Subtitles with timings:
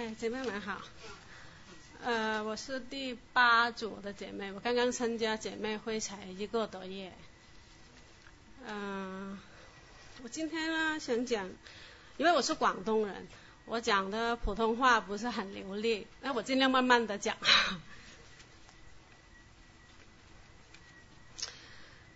[0.00, 0.80] 哎，姐妹们好，
[2.02, 7.12] 呃，我是第八组的姐妹，我刚刚参加姐妹会才一个多月。
[8.66, 9.38] 嗯，
[10.22, 11.50] 我今天呢想讲，
[12.16, 13.28] 因为我是广东人，
[13.66, 17.36] 我讲的普通话不是很流利，那我尽量慢慢的讲。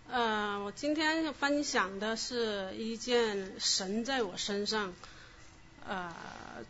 [0.09, 4.91] 呃，我今天分享的是一件神在我身上。
[5.87, 6.11] 呃，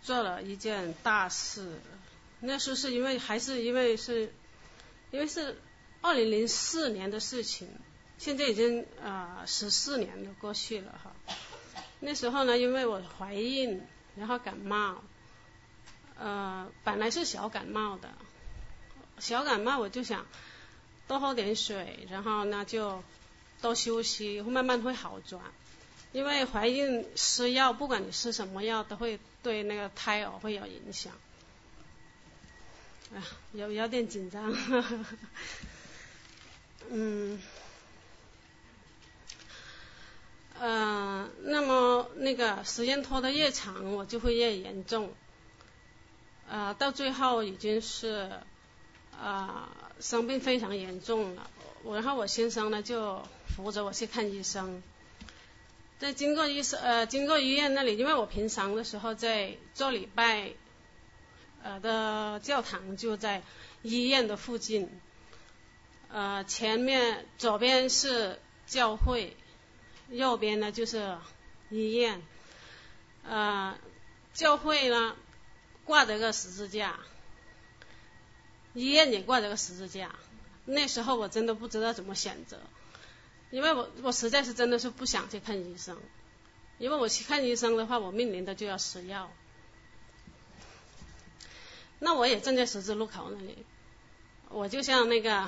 [0.02, 1.80] 做了一件大事，
[2.40, 4.34] 那时候是因为还是因为是，
[5.12, 5.60] 因为是
[6.02, 7.68] 二零零四年的事情，
[8.18, 11.16] 现在已经呃十四年都过去了哈。
[12.00, 13.82] 那时候呢，因为我怀孕，
[14.16, 15.04] 然后感冒，
[16.18, 18.10] 呃，本来是小感冒的，
[19.20, 20.26] 小感冒我就想
[21.08, 23.04] 多喝点水，然后呢就
[23.62, 25.42] 多休息，慢慢会好转。
[26.16, 31.12] 因为怀孕吃药，不管你吃什么药，都会对那个胎儿会有影响。
[33.14, 33.20] 啊，
[33.52, 34.56] 有有点紧张。
[36.90, 37.42] 嗯，
[40.58, 45.14] 呃，那么那个时间拖得越长，我就会越严重。
[46.48, 48.32] 呃，到最后已经是
[49.22, 49.68] 啊
[50.00, 51.50] 生病非常严重了。
[51.84, 53.22] 我然后我先生呢就
[53.54, 54.82] 扶着我去看医生。
[55.98, 60.52] 在经过医生呃经过医院那里，因为我平常的时候在做礼拜，
[61.64, 63.42] 呃的教堂就在
[63.82, 64.90] 医院的附近，
[66.10, 69.38] 呃前面左边是教会，
[70.10, 71.18] 右边呢就是
[71.70, 72.22] 医院，
[73.24, 73.78] 呃
[74.34, 75.16] 教会呢
[75.86, 77.00] 挂着个十字架，
[78.74, 80.14] 医院也挂着个十字架，
[80.66, 82.60] 那时候我真的不知道怎么选择。
[83.52, 85.98] 因为我我实在是真的是不想去看医生，
[86.78, 89.32] 因为我去看医生的话，我面临的就要吃药。
[92.00, 93.66] 那我也站在十字路口那里，
[94.50, 95.48] 我就像那个，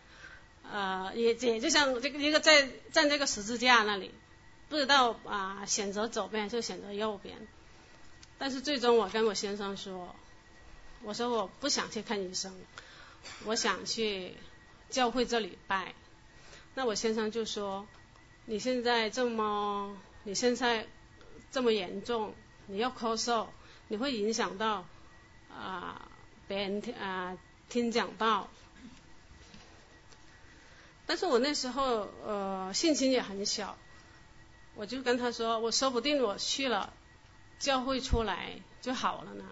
[0.70, 4.10] 呃，也也就像这个一个在站这个十字架那里，
[4.70, 7.36] 不知道啊选择左边还是选择右边。
[8.38, 10.16] 但是最终我跟我先生说，
[11.02, 12.52] 我说我不想去看医生，
[13.44, 14.34] 我想去
[14.88, 15.94] 教会这里拜。
[16.74, 17.86] 那我先生就说
[18.46, 20.86] ：“你现在这么，你现在
[21.52, 22.34] 这么严重，
[22.66, 23.46] 你要咳嗽，
[23.86, 24.84] 你会影响到
[25.50, 26.08] 啊
[26.48, 28.50] 别人听啊听讲道。”
[31.06, 33.76] 但是我那时候呃信心也很小，
[34.74, 36.92] 我就跟他说：“我说不定我去了
[37.60, 39.44] 教会出来就好了呢。”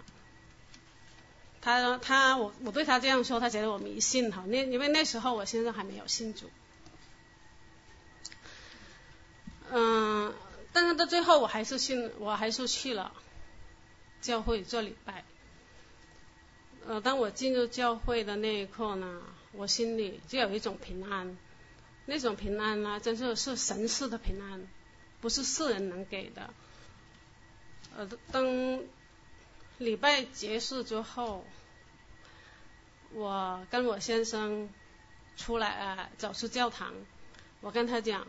[1.61, 4.43] 他说他我我对他这样说，他觉得我迷信哈。
[4.49, 6.51] 那因为那时候我先生还没有信主。
[9.75, 10.35] 嗯，
[10.75, 13.11] 但是到最后我还是信，我还是去了
[14.21, 15.25] 教会做礼拜。
[16.87, 19.23] 呃，当我进入教会的那一刻呢，
[19.53, 21.39] 我心里就有一种平安，
[22.05, 24.69] 那种平安呢，真是是神似的平安，
[25.23, 26.51] 不是世人能给的。
[27.97, 28.81] 呃，当
[29.79, 31.47] 礼拜结束之后，
[33.15, 34.69] 我跟我先生
[35.39, 36.93] 出来啊，走出教堂，
[37.63, 38.27] 我跟他讲。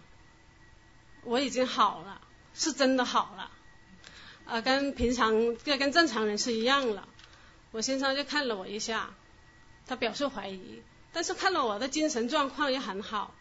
[1.25, 2.21] 我已经好了，
[2.53, 3.51] 是真的好了，
[4.45, 7.07] 啊，跟平常跟跟正常人是一样了。
[7.71, 9.13] 我先生就看了我一下，
[9.87, 13.33] 他表示怀疑，但是看了我的精神状况也很好，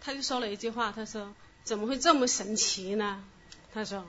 [0.00, 3.22] 他就说了一句话，他说：“怎么会这么神奇呢？”
[3.74, 4.06] 他说，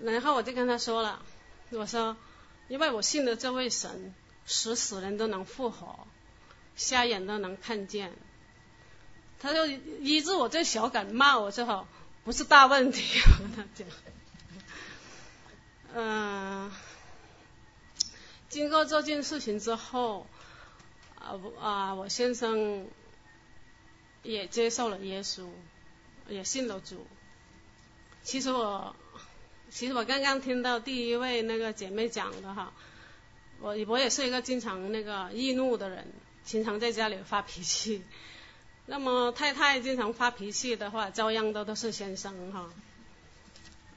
[0.00, 1.22] 然后我就跟他说了，
[1.70, 2.16] 我说
[2.68, 4.14] ：“因为我信的这位神，
[4.46, 6.06] 使死人都能复活，
[6.74, 8.12] 瞎眼都能看见。”
[9.38, 11.86] 他说医治我这小感冒，我说好
[12.24, 13.86] 不是大问题，我跟他讲。
[15.94, 16.70] 嗯，
[18.48, 20.26] 经过这件事情之后，
[21.18, 22.88] 啊啊，我先生
[24.22, 25.48] 也接受了耶稣，
[26.28, 27.06] 也信了主。
[28.22, 28.96] 其实我，
[29.70, 32.72] 其实我刚刚听到第一位那个姐妹讲的哈，
[33.60, 36.12] 我我也是一个经常那个易怒的人，
[36.44, 38.02] 经常在家里发脾气。
[38.88, 42.70] 那么太太经常发脾气的话，遭殃的都是先生哈。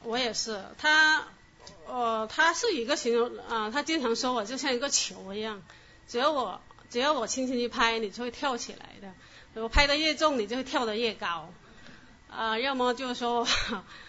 [0.02, 1.28] 我也是，他，
[1.86, 5.62] 呃，他是一个形容啊，他经常说我就像一个球一样，
[6.08, 6.60] 只要我
[6.90, 9.62] 只要我轻轻一拍，你就会跳起来的。
[9.62, 11.52] 我拍的越重，你就会跳得越高。
[12.32, 13.46] 啊，要么就是说，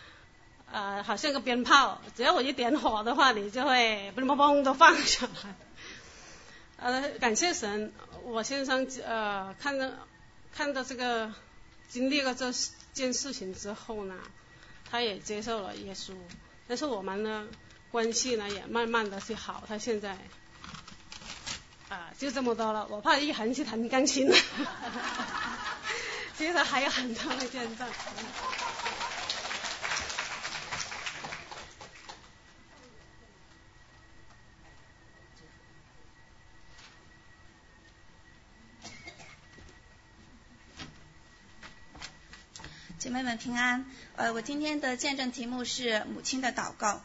[0.73, 5.55] 呃，好像个鞭炮，只要我一点火的话，你就会嘣嘣嘣都放下来。
[6.79, 7.93] 呃，感谢神，
[8.23, 9.93] 我先生呃看着。
[10.55, 11.33] 看到这个
[11.89, 12.53] 经历了这
[12.93, 14.15] 件事情之后呢，
[14.91, 16.13] 他也接受了耶稣。
[16.69, 17.47] 但是我们呢，
[17.91, 19.65] 关系呢也慢慢的去好。
[19.67, 20.17] 他现在
[21.89, 24.37] 啊就这么多了，我怕一横去弹钢琴了。
[26.37, 27.89] 其实还有很多的见证。
[43.11, 43.85] 姐妹们平安，
[44.15, 47.03] 呃，我今天的见证题目是母亲的祷告。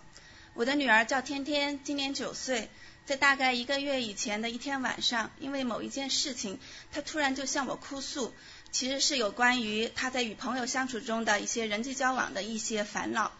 [0.54, 2.69] 我的女儿叫天天，今年九岁，
[3.07, 6.60] 在大概一个月以前的一天晚上，因为某一件事情，
[6.92, 8.36] 她突然就向我哭诉，
[8.72, 13.31] 其实是有关于她在与朋友相处中的一些人际交往的一些烦恼。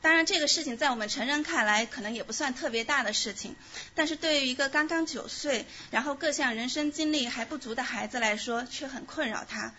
[0.00, 3.56] 当然，这个事情在我们成人看来可能也不算特别大的事情，
[3.96, 9.74] 但是对于一个刚刚九岁，然后各项人生经历还不足的孩子来说，却很困扰她。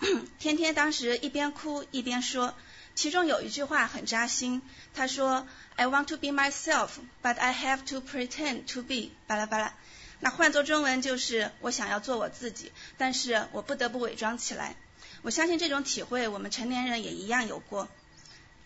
[0.38, 2.54] 天天当时一边哭一边说，
[2.94, 4.62] 其中有一句话很扎心。
[4.94, 6.88] 他说：“I want to be myself,
[7.22, 9.74] but I have to pretend to be。”巴拉巴拉。
[10.20, 14.74] 那换作中文就是我想要做我自己，但是我不得不伪装起来。
[15.22, 17.88] 我相信这种体会我们成年人也一样有过。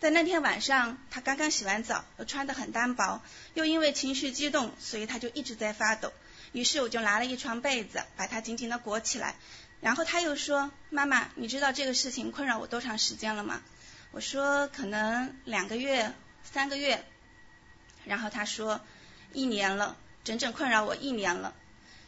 [0.01, 3.23] 在那天晚上，他刚刚洗完澡，又穿得很单薄，
[3.55, 6.13] 又因为情绪激动，所以他就一直在发抖。
[6.53, 9.35] 于是我就拿了一床被子，把他紧紧地裹起来。
[9.85, 13.61] 然后他又说：“妈妈，你知道这个事情困扰我多长时间了吗？”
[14.13, 17.05] 我说：“可能两个月、三个月。”
[18.07, 18.81] 然后他说
[19.35, 21.55] ：“一年了，整整困扰我一年了。”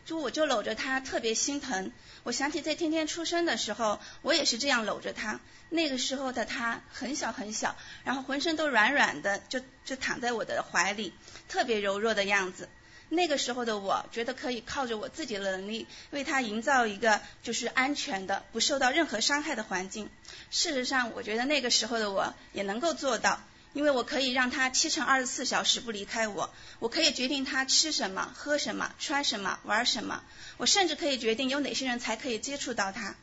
[0.07, 1.93] 就我就搂着他，特别心疼。
[2.23, 5.39] 我想起在天天出生的时候，我也是这样搂着他。
[5.69, 11.13] 那个时候的他很小很小，然后浑身都软软的，就就躺在我的怀里，
[11.47, 12.71] 特别柔弱的样子。
[13.09, 20.11] 那个时候的我觉得可以靠着我自己的能力为他营造一个就是安全的、不受到任何伤害的环境。
[20.51, 23.41] 事实上，我觉得那个时候的我也能够做到，
[23.75, 30.25] 因为我可以让他七乘二十四小时不离开我，我可以决定他吃什么、喝什么、穿什么、玩什么，
[30.57, 33.15] 我甚至可以决定有哪些人才可以接触到他。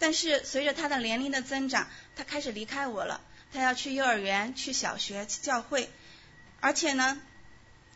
[0.00, 1.86] 但是随着他的年龄的增长，
[2.16, 3.20] 他开始离开我了，
[3.52, 5.88] 他要去幼儿园、去小学、去教会，
[6.58, 7.20] 而且呢。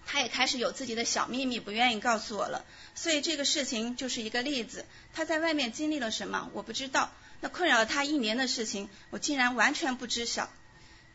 [0.06, 2.64] 他也开始有自己的小秘密，不愿意告诉我了。
[2.94, 4.84] 所以这个事情就是一个例子。
[5.12, 7.10] 他在外面经历了什么，我不知道。
[7.40, 10.50] 那困扰了他一年的事情，我竟然完全不知晓。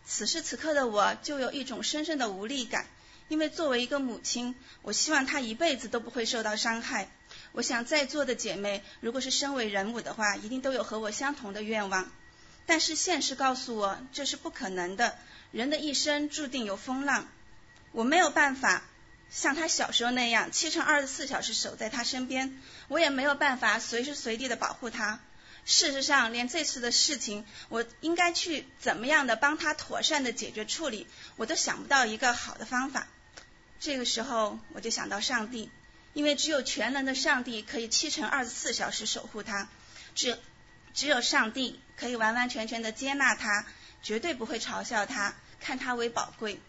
[0.05, 2.87] 此时此刻的我，就有一种深深的无力感。
[3.27, 7.11] 因为作为一个母亲，我希望他一辈子都不会受到伤害。
[7.51, 12.11] 我想在座的姐妹，如果是身为人母的话，一定都有和我相同的愿望。
[12.65, 15.15] 但是现实告诉我，这是不可能的。
[15.51, 17.27] 人的一生注定有风浪。
[17.91, 18.83] 我没有办法
[19.29, 25.19] 像他小时候那样七乘二十四小时守在他身边，我也没有办法随时随地的保护他。
[25.65, 31.05] 事实上，连这次的事情，我应该去怎么样的帮他妥善的解决处理，
[31.35, 33.07] 我都想不到一个好的方法。
[33.79, 35.69] 这个时候，我就想到上帝，
[36.13, 39.67] 因为只有全能的上帝可以七乘二十四小时守护他，
[40.15, 40.39] 只
[40.93, 43.65] 只有上帝可以完完全全的接纳他，
[44.01, 46.59] 绝对不会嘲笑他，看他为宝贵。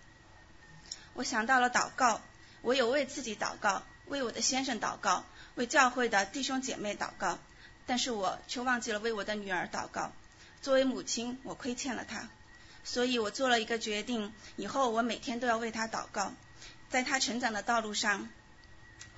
[1.15, 2.21] 我想到了祷告，
[2.63, 5.25] 我有为自己祷告，为我的先生祷告，
[5.55, 7.39] 为教会的弟兄姐妹祷告，
[7.87, 10.13] 但是我却忘记了为我的女儿祷告。
[10.63, 12.29] 作为母亲，我亏欠了她，
[12.85, 16.33] 所以我做了一个决定，以后我每天都要为她祷告。
[16.91, 18.29] 在她成长的道路上，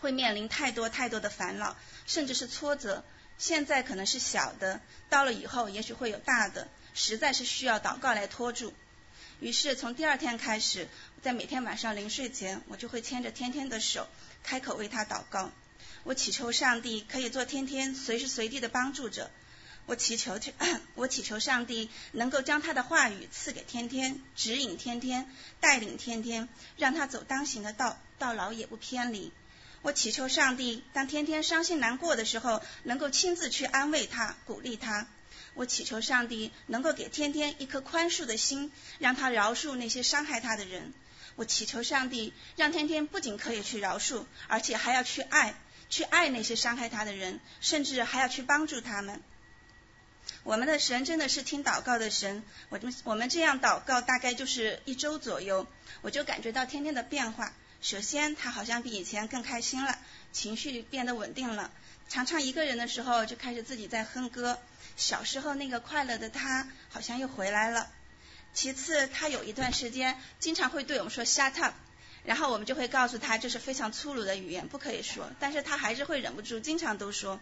[0.00, 3.04] 会面临太多太多的烦恼，甚至是挫折。
[3.38, 8.72] 现在可能是小的，到了以后也许会有大的，实在是需要祷告来拖住。
[9.42, 10.86] 于是从第二天开始，
[11.20, 14.06] 在每天晚上临睡前，我就会牵着天天的手，
[14.44, 15.50] 开口为他祷告。
[16.04, 19.32] 我祈求上帝可以做天天随时随地的帮助者。
[19.86, 20.54] 我祈求天，
[20.94, 29.32] 我祈求上帝能够将他的话语赐给天天，指引天天，带领天天，让他走当行的道，到老也不偏离。
[29.82, 35.08] 我祈求上帝，当天天伤心难过的时候，能够亲自去安慰他，鼓励他。
[35.54, 40.92] 我祈求上帝能够给天天一颗宽恕的心，让他饶恕那些伤害他的人。
[41.36, 45.54] 我祈求上帝让天天不仅可以去饶恕，而且还要去爱，
[45.88, 49.22] 去爱那些伤害他的人，甚至还要去帮助他们。
[50.44, 52.42] 我们的神真的是听祷告的神。
[52.68, 55.66] 我们我们这样祷告大概就是一周左右，
[56.00, 57.52] 我就感觉到天天的变化。
[57.80, 59.98] 首先，他好像比以前更开心了，
[60.32, 61.72] 情绪变得稳定了。
[62.08, 64.58] 常常一个人的时候就开始自己在哼歌。
[64.96, 67.90] 小时候那个快乐的他好像又回来了。
[68.54, 71.74] 其次，他有一段时间经常会对我们说 “shut up”，
[72.24, 75.30] 然后我们就会告诉他这是非常粗鲁的语言，不可以说。
[75.40, 77.40] 但是他还是会忍不住，经常都说。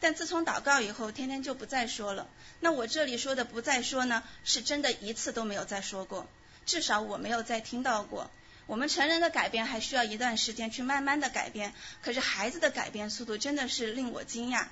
[0.00, 2.26] 但自从祷告以后，天天就不再说了。
[2.58, 6.28] 那我这里说的不再说呢，是真的一次都没有再说过。
[6.66, 8.28] 至少我没有再听到过。
[8.66, 11.72] 我们成人的改变还需要一段时间去慢慢的改变，
[12.02, 14.66] 可是孩子的改变速度真的是令我惊讶。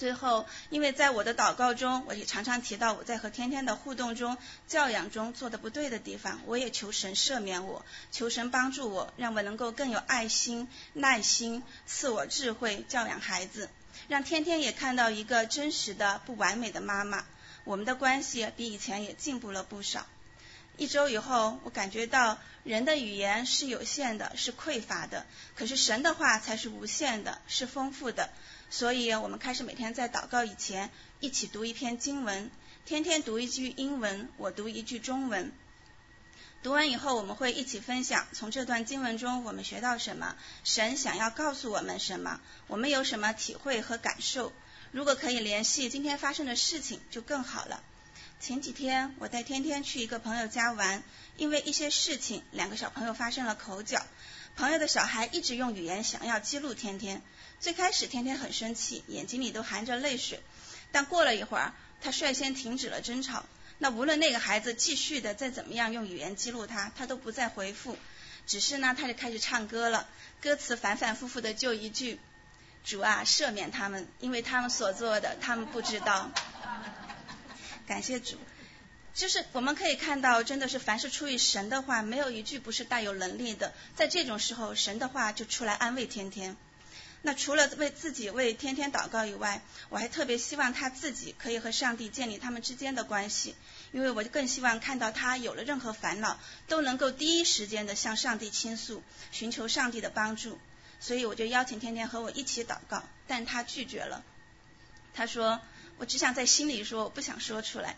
[0.00, 13.68] 最后，因为在我的祷告中，我也常常提到我在和天天的互动中、教养中做的不对的地方，我也求神赦免我，求神帮助我，让我能够更有爱心、耐心，赐我智慧教养孩子，
[14.08, 17.26] 让天天也看到一个真实的、不完美的妈妈。
[17.64, 20.06] 我们的关系比以前也进步了不少。
[20.78, 28.30] 一周以后，我感觉到人的语言是有限的，是匮乏的，可是神的话才是无限的，是丰富的。
[28.70, 32.50] 所以，我们开始每天在祷告以前一起读一篇经文，
[32.86, 35.52] 天天读一句英文，我读一句中文。
[36.62, 44.52] 读完以后，我们会一起分享从这段经文中我们学到什么，神想要告诉我们什么，我们有什么体会和感受。
[44.92, 47.82] 如果可以联系今天发生的事情，就更好了。
[48.38, 51.02] 前几天我带天天去一个朋友家玩，
[51.36, 54.06] 因为一些事情，两个小朋友发生了口角。
[54.56, 57.22] 朋友的小孩一直用语言想要激怒天天。
[57.60, 60.40] 最开始天天很生气，眼睛里都含着泪水。
[60.92, 63.44] 但过了一会儿，他率先停止了争吵。
[63.76, 67.98] 那无论那个孩子继续的再怎么样用语言激怒他，他都不再回复。
[68.46, 70.08] 只是呢，他就开始唱歌了，
[70.40, 72.18] 歌词反反复复的就一句
[72.82, 76.30] ：“主啊，赦免他们，因为他们所做的，他们不知道。”
[77.86, 78.38] 感谢主，
[79.14, 83.74] 就是我们可以看到，真的是凡是出于神的话，没有一句不是带有能力的。
[83.94, 86.56] 在这种时候，神的话就出来安慰天天。
[87.22, 93.54] 那除了为自己为天天祷告以外，我还特别希望他自己可以和上帝建立他们之间的关系，
[93.92, 100.58] 因为我更希望看到他有了任何烦恼，都能够第一时间的向上帝倾诉，寻求上帝的帮助。
[100.98, 104.24] 所以我就邀请天天和我一起祷告，但他拒绝了，
[105.14, 105.60] 他说。
[105.98, 107.94] 我只想在心里说，我不想说出来。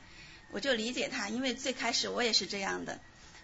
[0.50, 2.98] 我就理解他，因为最开始我也是这样的。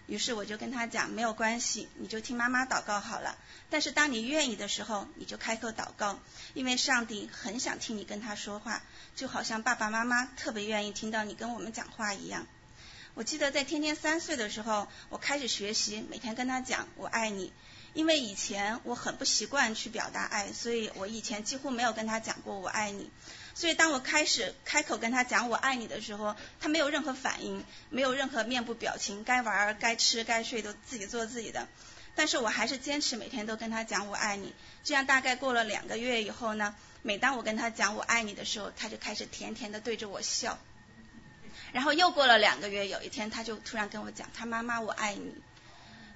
[0.09, 3.37] 于是我就跟他讲，没有关系，你就听妈妈祷告好了。
[3.69, 6.19] 但是当你愿意的时候，你就开口祷告，
[6.55, 8.81] 因为上帝很想听你跟他说话，
[9.15, 12.47] 就好像爸爸妈妈特别愿意听到你跟我们讲话一样。
[13.13, 17.53] 我记得在天天三岁的时候，我开始学习，每天跟他讲我爱你，
[17.93, 23.11] 因为以前我很不习惯去表达爱，所以我以前几乎没有跟他讲过我爱你。
[23.59, 31.67] 所以，当我开始开口跟他讲“我爱你”的时候，他没有任何反应，没有任何面部表情，该玩儿、该吃、该睡都自己做自己的。
[32.15, 34.53] 但是我还是坚持每天都跟他讲“我爱你”。
[34.85, 40.57] 这样大概过了两个月以后呢，每当我跟他讲“我爱你”的时候，他就开始甜甜的对着我笑。
[41.73, 45.33] 然后又过了两个月，有一天他就突然跟我讲：“他妈妈，我爱你。”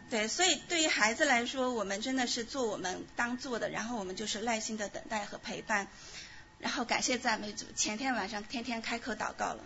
[0.09, 5.87] 对，所以对于孩子来说，我们真的是做我们当做的，然后我们就是耐心的等待和陪伴。
[6.63, 9.59] 然后感谢赞美主，前天晚上天天开口祷告了。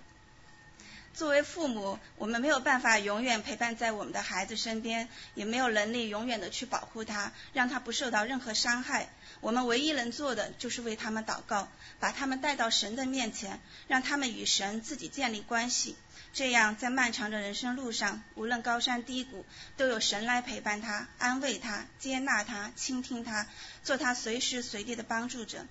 [1.13, 9.09] 作为父母，我们没有办法永远陪伴在我们的孩子身边，也没有能力永远的去保护他，让他不受到任何伤害。
[9.41, 11.67] 我们唯一能做的就是为他们祷告，
[11.99, 15.95] 把他们带到神的面前，让他们与神自己建立关系。
[16.33, 23.45] 这样，在漫长的人生路上，无论高山低谷，都有神来陪伴他、安慰他、接纳他、倾听他，
[23.83, 25.65] 做他随时随地的帮助者。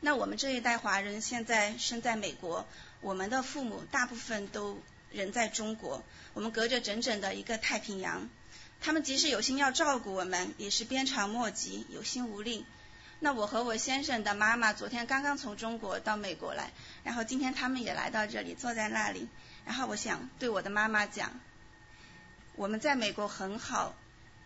[0.00, 2.66] 那我们这一代华人现在生在美国，
[3.00, 4.78] 我们的父母大部分都
[5.10, 8.28] 人在中国，我们隔着整整的一个太平洋，
[8.80, 12.66] 他们即使有心要照顾我们，也是鞭长莫及，有心无力。
[13.20, 16.70] 那我和我先生的妈妈昨天刚刚从中国到美国来，
[17.02, 19.26] 然后今天他们也来到这里，坐在那里，
[19.64, 21.40] 然后我想对我的妈妈讲，
[22.54, 23.96] 我们在美国很好，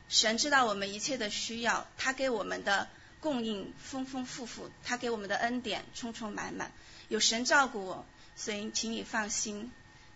[0.09, 2.89] 神知道我们一切的需要，他给我们的。
[3.21, 6.73] 供应丰丰富富，他给我们的恩典充充满满，
[7.09, 9.71] 有神照顾我，所以请你放心。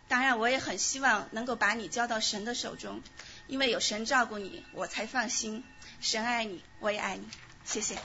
[0.08, 3.02] 当然，我也很希望能够把你交到神的手中，
[3.46, 5.64] 因为有神照顾你，我才放心。
[6.00, 7.28] 神爱你，我也爱你，
[7.64, 7.98] 谢谢。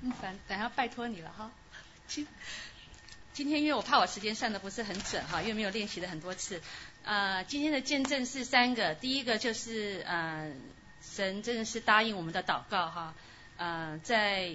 [0.00, 1.50] 嗯，等等下拜托你了哈。
[2.08, 2.26] 今
[3.34, 6.60] 今天因为我怕我时间算的不是很准哈，因为没有练习了很多次。
[7.04, 10.50] 啊，今天的见证是三个，第一个就是呃，
[11.02, 13.14] 神真的是答应我们的祷告哈。
[13.56, 14.50] 呃，在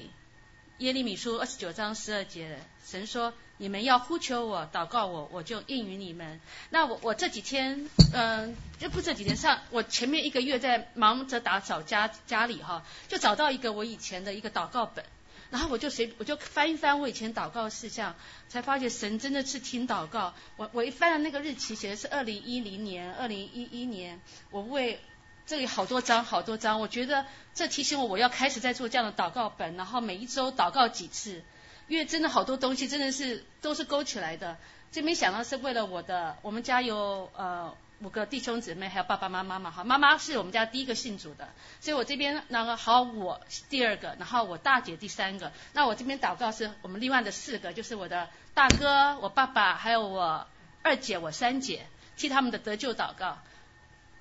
[0.80, 6.42] 耶利米书二十九章十二节，神说你们要呼求我，祷告我，我就应允你们。
[6.70, 15.06] 那我我这几天嗯，就不这几天上，我前面一个月在忙着打扫家家里哈，就找到一个我以前的一个祷告本。
[15.54, 18.16] 然后我就随我就翻一翻我以前祷告事项，
[18.50, 20.34] 才发现神真的是听祷告。
[20.58, 24.20] 我我一翻了那个日期，写的是二零一零年，二零一一年，
[24.50, 25.00] 我为
[25.46, 31.44] 这里好多章好多章，我觉得这提醒我我要开始在做这样的祷告本，然后每一周祷告几次，
[31.88, 34.58] 因为真的好多东西真的是都是勾起来的。
[34.92, 41.48] 这没想到是为了我的，我们家有呃五个弟兄姊妹，还有爸爸妈妈嘛哈，妈妈是我们家第一个信主的，
[41.80, 50.46] 所以我这边那个好我第二个，然后我大姐第三个，那我这边祷告是我们另外的四个，就是我的大哥、我爸爸还有我
[50.82, 53.40] 二姐、我三姐，替他们的得救祷告。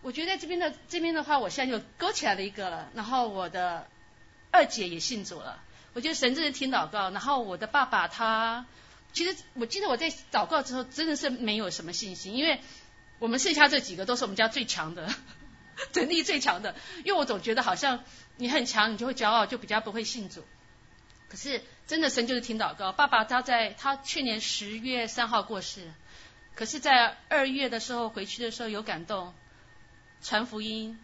[0.00, 2.88] 我觉得这边的这边的话，我现在就勾起来了一个了。
[2.94, 3.86] 然后我的
[4.50, 5.60] 二姐也信主了。
[5.92, 7.10] 我觉得神真是听祷告。
[7.10, 8.64] 然后我的爸爸他，
[9.12, 12.60] 其实我记得我在祷告之后真的是没有什么信心，因为
[13.22, 15.08] 我们剩下这几个都是我们家最强的，
[15.94, 16.74] 能力最强的。
[17.04, 18.02] 因为我总觉得好像
[18.36, 20.44] 你很强，你就会骄傲，就比较不会信主。
[21.28, 22.90] 可是真的神就是听祷告。
[22.90, 25.92] 爸爸他在他去年十月三号过世，
[26.56, 29.32] 可是在二月的时候回去的时候有感动。
[30.20, 30.98] 传福音，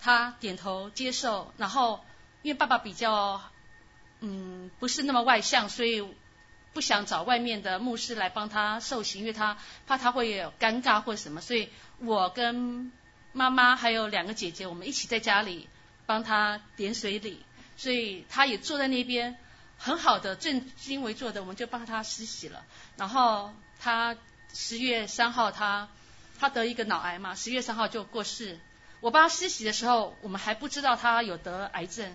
[0.00, 2.04] 他点头接受，然后
[2.42, 3.40] 因为爸爸比较
[4.18, 6.02] 嗯不是那么外向，所以
[6.74, 12.92] 不想找外面的牧师来帮他受刑，因为他怕他会有尴尬或什么，所以我跟
[13.32, 15.68] 妈妈还有两个姐姐，我们一起在家里
[16.04, 17.42] 帮他点水礼，
[17.78, 19.38] 所以他也坐在那边
[19.78, 22.64] 很好的正襟危坐的，我们就帮他施洗了，
[22.98, 24.14] 然后他
[24.52, 25.88] 十月三号他。
[26.36, 28.58] 他得一个脑癌嘛，十月三号就过世。
[29.00, 32.12] 我帮他施洗的时候，我们还不知道他有得癌症，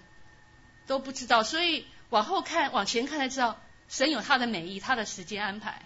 [0.87, 1.41] 都不知道。
[1.41, 5.81] 所以往后看，往前看才知道，神有他的美意，他的时间安排。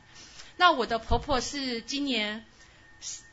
[0.57, 2.45] 那我的婆婆是今年，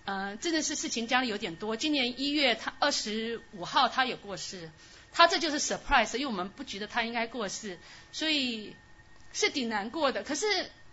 [0.06, 1.76] 嗯，真的是事情家里有点多。
[1.76, 4.70] 今年一月，她二十五号她也过世，
[5.12, 7.78] 她这就是 surprise，因为我们不觉得她应该过世，
[8.12, 8.74] 所以
[9.34, 10.22] 是挺难过的。
[10.22, 10.46] 可是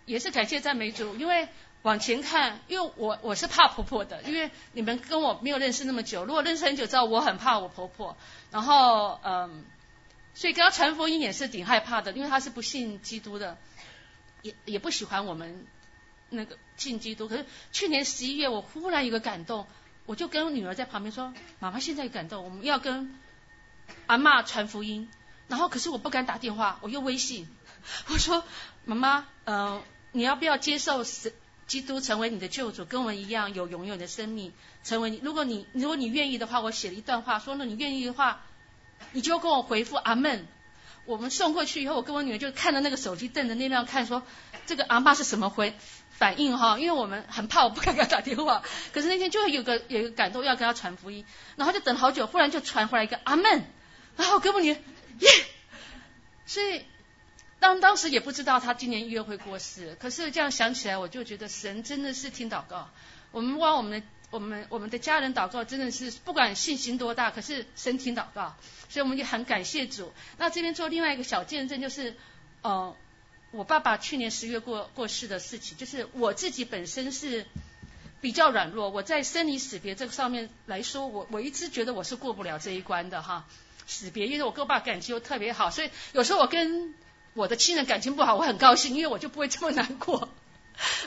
[0.04, 1.48] 也是感谢赞美主，因为。
[1.82, 8.16] 往前看，因为我我是怕婆婆的，因为你们跟我没有认识那么久，如果认识很久，知道我很怕我婆婆。
[8.50, 9.64] 然后嗯，
[10.34, 13.58] 所以跟他传福音也是挺害怕的，因为他是不信基督的，
[14.42, 15.66] 也也不喜欢我们
[16.30, 17.28] 那个信基督。
[17.28, 19.66] 可是去年十一月，我忽然有个感动，
[20.06, 23.14] 我就跟女儿在旁边说：“妈妈现在感动，我们要跟
[24.06, 25.08] 阿妈传福音。”
[25.48, 27.48] 然后可是我不敢打电话，我用微信，
[28.08, 28.44] 我说
[28.84, 31.32] ：“妈妈，嗯，你要不要接受神？”
[31.68, 34.54] 基督成为你的救主，跟我们一样有永远的生命。
[34.84, 38.42] 成为你，如果你如果你愿意的话，我写了一段话，说呢，你愿意的话，
[39.12, 40.46] 你就跟我回复阿门。
[41.04, 44.22] 我们送过去以后，我跟我女儿就看着那个手机，瞪着那边看，说
[44.66, 45.74] 这个阿妈是什么回
[46.10, 46.78] 反应哈？
[46.78, 48.62] 因为我们很怕，我不敢给她打电话。
[48.92, 51.24] 可是那天就会有个有一个感动，要跟她传福音，
[51.56, 53.64] 然后就等好久，忽然就传回来一个阿门，
[54.16, 54.76] 然后我跟我女儿
[55.20, 55.30] 耶，
[56.46, 56.84] 所以。
[57.60, 62.88] 当当时也不知道他今年一月会过世，可是这样想起来，我就觉得神真的是听祷告。
[63.32, 68.56] 我们往我们的我们我们的家人祷告，真的是不管信心多大，可是神听祷告，
[68.88, 70.12] 所以我们也很感谢主。
[70.36, 72.14] 那这边做另外一个小见证，就是
[72.62, 72.94] 呃，
[73.50, 77.46] 我爸爸去年十月过过世的事情，就是我自己本身是
[78.20, 83.46] 比较软弱，我在生离死别这个上面来说，我我一直觉得我是过不了这一关的哈。
[83.86, 86.94] 死别，因为我跟我爸感情又特别好，所以有时候我跟
[87.32, 90.28] 我的亲人感情不好，我很高兴，因为我就不会这么难过。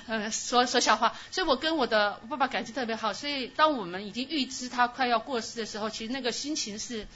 [0.08, 3.14] 嗯， 说说笑话，所以我跟我的爸爸感情特别好。
[3.14, 7.08] 所以当我们已经预知他快要过世的时候，其实那个心情是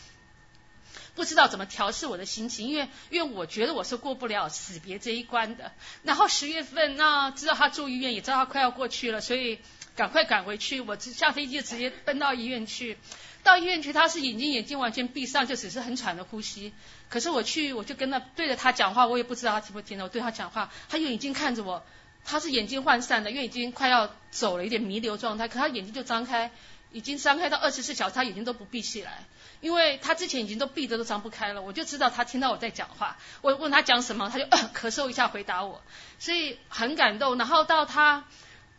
[1.15, 5.71] 不知道怎么调试我的心情，因为因为我觉得我是过不了死别这一关的。
[6.03, 9.59] 然后十月份那知道他住医院，也知道他快要过去了，所以
[9.95, 10.81] 赶快赶回去。
[10.81, 12.97] 我下飞机就直接奔到医院去。
[13.43, 16.73] 到医院去，他是眼睛眼睛完全闭上，就只是很喘的呼吸。
[17.09, 20.05] 可是我去，我就跟他对着他讲话，我也不知道他听不听到。
[20.05, 21.85] 我对他讲话，他用眼睛看着我，
[22.25, 25.47] 他是眼睛涣散的，因为已经快要走了，有点弥留状态。
[25.47, 26.51] 可他眼睛就张开，
[26.91, 29.23] 已经张开到二十四小时，他眼睛都不闭起来，
[29.61, 31.61] 因为他之前已经都闭着都张不开了。
[31.61, 35.81] 我就知道他听到我在讲话，我问他讲什么，他就咳嗽一下回答我，
[36.19, 37.37] 所以很感动。
[37.37, 38.25] 然后到他。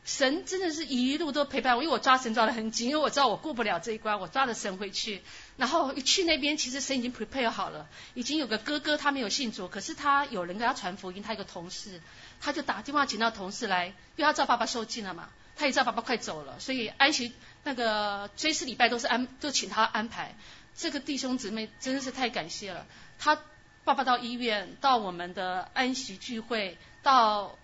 [0.09, 5.21] 神真的是一路都陪伴我，因为我抓神抓得很紧，因为我知道我过不了这一关，我抓着神回去。
[5.57, 12.01] 然后一去那边，其实神已经 prepare 好了，已经有个哥哥他没有信主，可是他有人给他传福音，他有个同事，
[12.40, 17.33] 他就打电话请到同事来，因为他知道爸爸受尽了嘛，他也知道爸爸快走了，所以安息
[17.64, 20.35] 那个追思礼拜都是安，都请他安排。
[20.75, 22.87] 这个弟兄姊妹真的是太感谢了，
[23.18, 23.40] 他
[23.85, 27.59] 爸爸到医院，到我们的安息聚会，到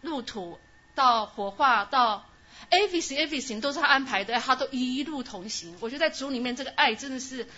[0.00, 0.58] 入土。
[0.96, 2.24] 到火化，到
[2.70, 5.76] everything everything 都是他安排的，他都一路同行。
[5.80, 7.48] 我觉得在主里面这个爱真的是，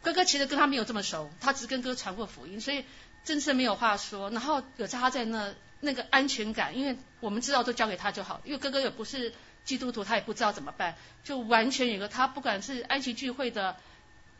[0.00, 2.86] 哥哥其实跟他没有这么熟，他只跟哥传过福音，所以
[3.24, 4.30] 真是没有话说。
[4.30, 9.32] 然后有他在那那个安全感，因为我们知道都交给他就好，因为哥哥也不是
[9.64, 13.76] 基督徒，他也不知道怎么办，就完全有个他不管是安息聚会的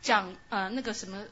[0.01, 1.25] 讲呃那个什么，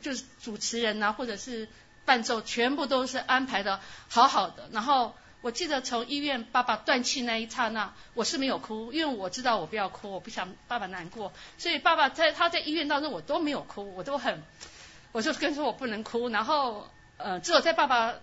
[0.00, 1.68] 就是主持人呐，或者是
[2.04, 4.68] 伴奏，全部都是安排的好好的。
[4.70, 14.40] 然后我记得从医院爸爸断气那一刹那，我是没有哭，因为我知道我不要哭，我不想爸爸难过，所以爸爸在他在医院当中我都没有哭，我都很，
[15.10, 18.14] 我就跟说我不能哭，然后呃只有在爸爸。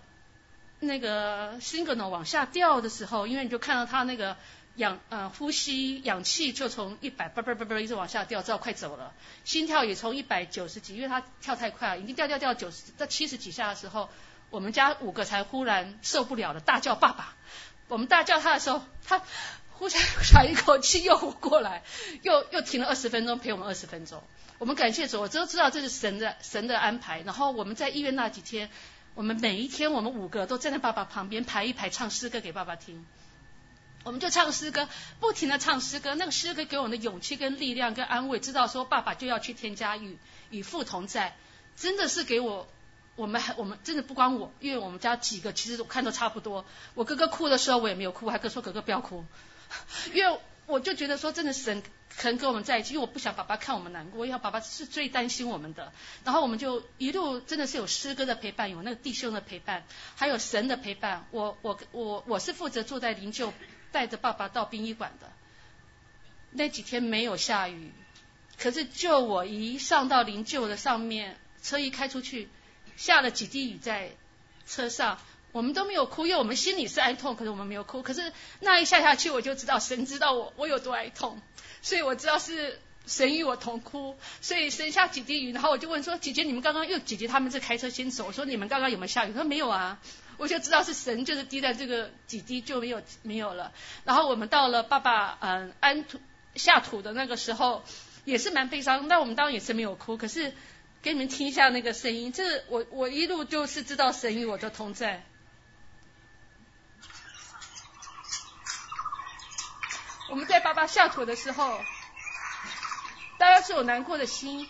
[0.85, 4.37] 那个心梗呢往下掉的时候，因为你就看到他那个
[4.75, 9.13] 氧呃呼吸氧气就从一百叭叭叭叭一直往下掉，知道快走了。
[9.43, 14.09] 心跳也从一百九十几，因为他跳太快了，已经掉掉掉九十到七十几下的时候，
[14.49, 17.35] 我们家五个才忽然受不了了，大叫爸爸。
[17.87, 19.21] 我们大叫他的时候，他
[19.71, 21.83] 呼才喘一口气又过来，
[22.23, 24.21] 又又停了二十分钟陪我们二十分钟。
[24.57, 27.21] 我们感谢主，我都知道这是神的神的安排。
[27.21, 28.69] 然后我们在医院那几天。
[29.15, 33.05] 我们每一天，我们五个都站在爸爸旁边排一排唱诗歌给爸爸听。
[34.03, 34.87] 我们就唱诗歌，
[35.19, 36.13] 不停的唱诗歌。
[36.13, 40.17] 那个诗歌给我们的勇气跟力量跟安慰，知道说爸爸就要去添加与
[40.51, 41.35] 与父同在，
[41.75, 42.67] 真的是给我
[43.15, 46.65] 我们还我们真的不光我，因为我们家几个其实我看都差不多。
[46.93, 49.25] 我哥哥哭的时候我也没有哭，还跟说哥哥不要哭，
[50.13, 50.39] 因为。
[50.67, 51.83] 我就觉得说，真的神
[52.17, 55.91] 可能跟我们在一起，因为我不想爸爸看我们难过，因为爸爸是最担心我们的。
[56.23, 59.83] 然后我们就一路真的是有诗歌的陪伴，有那个弟兄的陪伴，
[60.15, 61.27] 还有神的陪伴。
[61.31, 63.51] 我我我我是负责坐在灵柩，
[63.91, 65.31] 带着爸爸到殡仪馆的。
[66.51, 67.91] 那几天没有下雨，
[68.57, 72.47] 可是就我一上到灵柩的上面，车一开出去，
[72.95, 74.11] 下了几滴雨在
[74.65, 75.19] 车上。
[75.55, 78.03] 我们都没有哭，因为我们心里是哀痛，可是我们没有哭。
[78.03, 81.41] 可是那一下下去，我就知道神知道我我有多哀痛，
[81.81, 84.17] 所以我知道是神与我同哭。
[84.41, 89.97] 所以神下几滴雨，然后我就问说：“姐姐，你们刚刚又姐姐他们是开车先走，我说你们刚刚有没有下雨？”他说：“没有啊。”
[90.35, 93.71] 我就知道是神就是滴在这个几滴就没有没有了。
[94.03, 96.19] 然后我们到了爸爸嗯安土
[96.55, 97.81] 下土的那个时候，
[98.25, 100.17] 也是蛮悲伤，但我们当然也是没有哭。
[100.17, 100.51] 可是
[101.01, 105.23] 给你们听一下那个声音，这我我一路就是知道神与我的同在。
[110.29, 111.79] 我们在爸爸下土的时候，
[113.37, 114.67] 大家是有难过的心，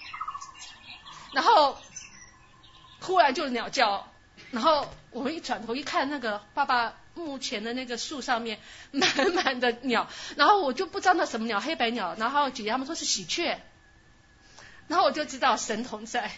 [1.34, 1.78] 然后
[3.00, 4.12] 忽然就鸟叫，
[4.52, 8.60] 然后我们一转头一看，那个爸爸墓前的那个树上面
[8.92, 13.58] 满满的鸟，然后我就不知道那什么鸟，黑白鸟，然后姐姐他们说是喜鹊，
[14.88, 16.32] 然后我就知道神同在，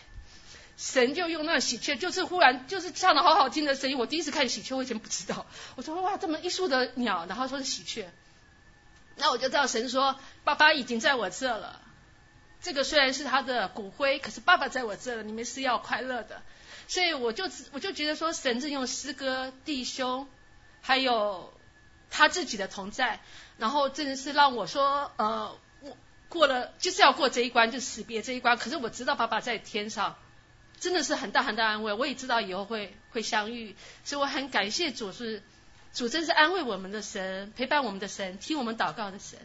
[0.77, 8.07] 神就用那喜鹊，就是忽然就是唱的好好听的声音，我第一次看喜鹊，我以前不知道，我说哇这么一树的鸟，然后说是喜鹊。
[9.19, 11.81] 那我就知道神说，爸爸已经在我这了。
[12.61, 16.41] 这个虽然是他的骨灰，可是爸爸在我这了，你们是要快乐的。
[16.87, 20.27] 所以我就我就觉得说，神是用诗歌、弟兄，
[20.81, 21.53] 还有
[22.09, 23.19] 他自己的同在，
[23.57, 25.97] 然后真的是让我说，呃，我
[26.29, 28.57] 过了就是要过这一关，就识别这一关。
[28.57, 30.15] 可是我知道爸爸在天上，
[30.79, 31.93] 真的是很大很大安慰。
[31.93, 35.41] 我也知道以后会会相遇，所以我很感谢主是。
[35.97, 39.39] 主真是安慰我们的神，陪伴我们的神，听我们祷告的神。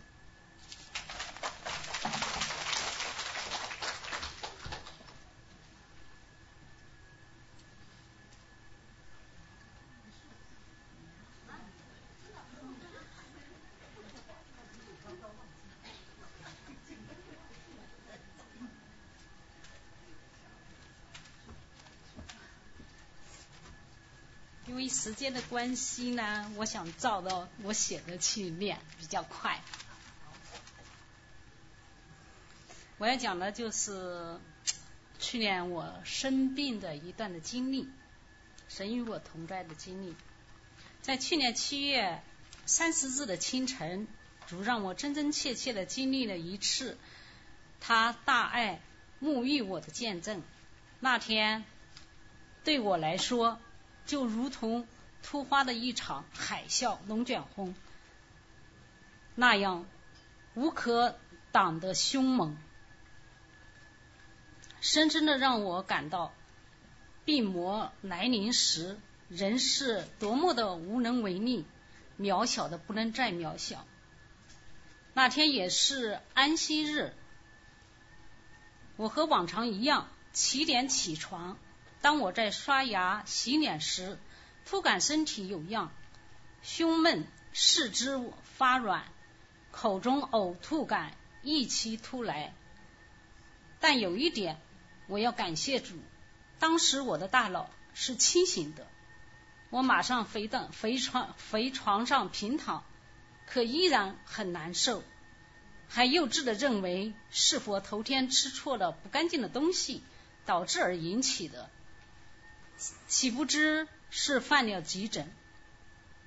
[25.03, 29.61] 时间的关系呢，我想照着我写的去念比较快。
[32.99, 34.39] 我要讲的就是
[35.19, 37.89] 去年我生病的一段的经历，
[38.69, 40.15] 神与我同在的经历。
[41.01, 42.23] 在去年七月
[42.65, 44.07] 三十日的清晨，
[44.47, 46.97] 主让我真真切切的经历了一次
[47.81, 48.81] 他大爱
[49.21, 50.45] 沐浴我的见证。
[51.01, 51.65] 那天
[52.63, 53.59] 对我来说。
[54.07, 54.87] 就如同
[55.23, 57.75] 突发的一场海啸、龙卷风
[59.35, 59.87] 那样
[60.55, 61.17] 无可
[61.51, 62.57] 挡的凶猛，
[64.81, 66.35] 深深的让我感到
[67.25, 71.65] 病魔来临时，人是多么的无能为力，
[72.19, 73.87] 渺小的不能再渺小。
[75.15, 77.15] 那天也是安息日，
[78.97, 81.57] 我和往常一样七点起床。
[82.03, 84.19] 当我在刷牙、洗脸时，
[84.67, 85.91] 突感身体有恙，
[86.63, 89.05] 胸闷、四肢发软，
[89.71, 92.53] 口中呕吐感一期突来。
[93.79, 94.61] 但有一点，
[95.07, 95.97] 我要感谢主，
[96.59, 98.87] 当时我的大脑是清醒的，
[99.71, 102.85] 我马上回到回床回床上平躺，
[103.47, 105.05] 可依然很难受，
[105.89, 110.03] 还幼稚的认为是否头天吃错了不干净的东西
[110.45, 111.71] 导致而引起的，
[113.09, 115.33] 岂不知是犯了急诊。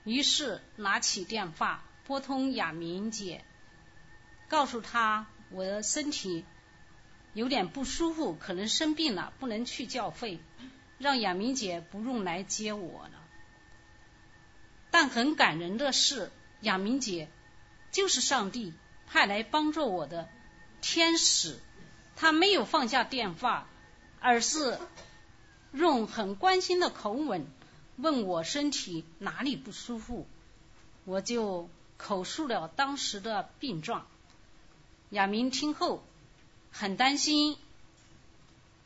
[0.04, 3.44] 于是拿起电话拨通雅明姐，
[4.48, 6.46] 告诉她我的身体
[7.34, 10.40] 有点不舒服，可能生病了，不能去教会，
[11.00, 13.22] 让雅明姐不用来接我了。
[14.92, 16.32] 但很感人的是，
[16.62, 17.28] 雅明姐
[17.92, 18.74] 就是上帝
[19.08, 20.30] 派来帮助我的
[20.82, 21.60] 天使，
[22.16, 23.68] 她没有放下电话，
[24.20, 24.80] 而是
[25.76, 27.46] 用很关心的口吻。
[27.98, 30.28] 问我身体哪里不舒服，
[31.06, 34.06] 我就口述了当时的病状。
[35.12, 36.04] 亚明听后
[36.72, 37.58] 很担心，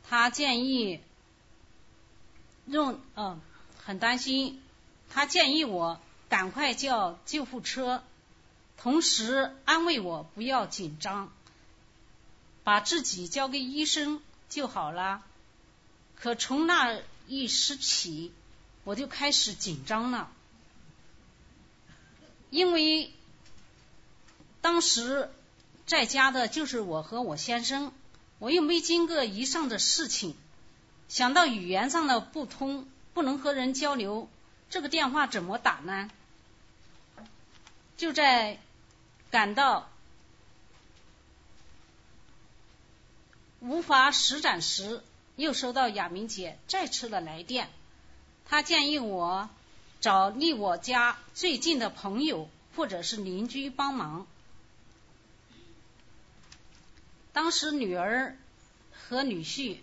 [0.08, 1.00] 他建议
[2.66, 3.40] 用嗯
[3.82, 4.62] 很担心，
[5.08, 8.04] 他建议我赶快叫救护车，
[8.76, 11.32] 同时安慰我不要紧张，
[12.62, 15.24] 把自己交给医生就好了。
[16.20, 18.32] 可从那一时起。
[18.82, 20.32] 我就开始紧张了，
[22.48, 23.12] 因为
[24.62, 25.30] 当时
[25.86, 27.92] 在家的就是我和我先生，
[28.38, 30.34] 我又没经过以上的事情，
[31.10, 34.30] 想到语言上的不通，不能和人交流，
[34.70, 36.10] 这个电话怎么打呢？
[37.98, 38.58] 就在
[39.30, 39.90] 感到
[43.60, 45.04] 无法施展时，
[45.40, 47.68] 又收到雅明姐再次的来电。
[48.46, 49.48] 她建议我
[50.00, 54.26] 找离我家最近的朋友或者是邻居帮忙。
[57.32, 58.36] 当时女儿
[58.92, 59.78] 和女婿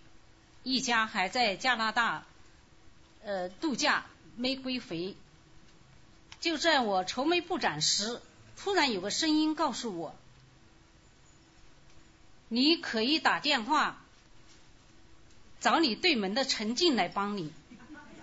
[0.63, 2.25] 一家还在加拿大
[3.23, 5.15] 呃度假，没归回。
[6.39, 8.21] 就在我愁眉不展时，
[8.57, 10.15] 突然有个声音告诉我
[12.49, 14.01] ：“你可以打电话
[15.59, 17.51] 找你对门的陈静来帮你。”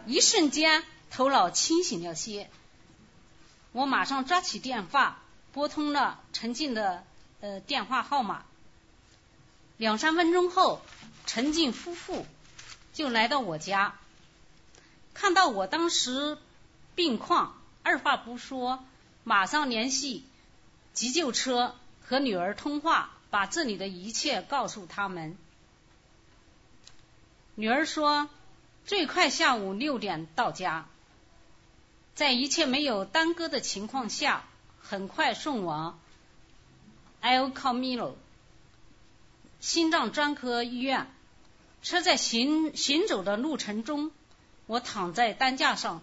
[0.07, 2.51] 一瞬间，头脑清醒了些。
[3.73, 7.05] 我马上抓起电话，拨通了陈静的
[7.41, 8.45] 呃电话号码。
[9.77, 10.83] 两三分钟后，
[11.27, 12.27] 陈静夫妇
[12.93, 13.95] 就来到我家，
[15.15, 16.39] 看到我当时
[16.95, 18.85] 病况，二话不说，
[19.25, 20.23] 马上联系
[20.93, 21.75] 急救车
[22.07, 25.37] 和女儿通话，把这里的一切告诉他们。
[27.55, 28.29] 女儿说。
[28.87, 30.87] 最快下午六点到家，
[32.15, 34.45] 在一切没有耽搁的情况下，
[34.79, 35.99] 很快送往
[37.23, 38.13] El Camino
[39.59, 41.11] 心脏专科医院。
[41.83, 44.11] 车在行行走的路程中，
[44.67, 46.03] 我躺在担架上，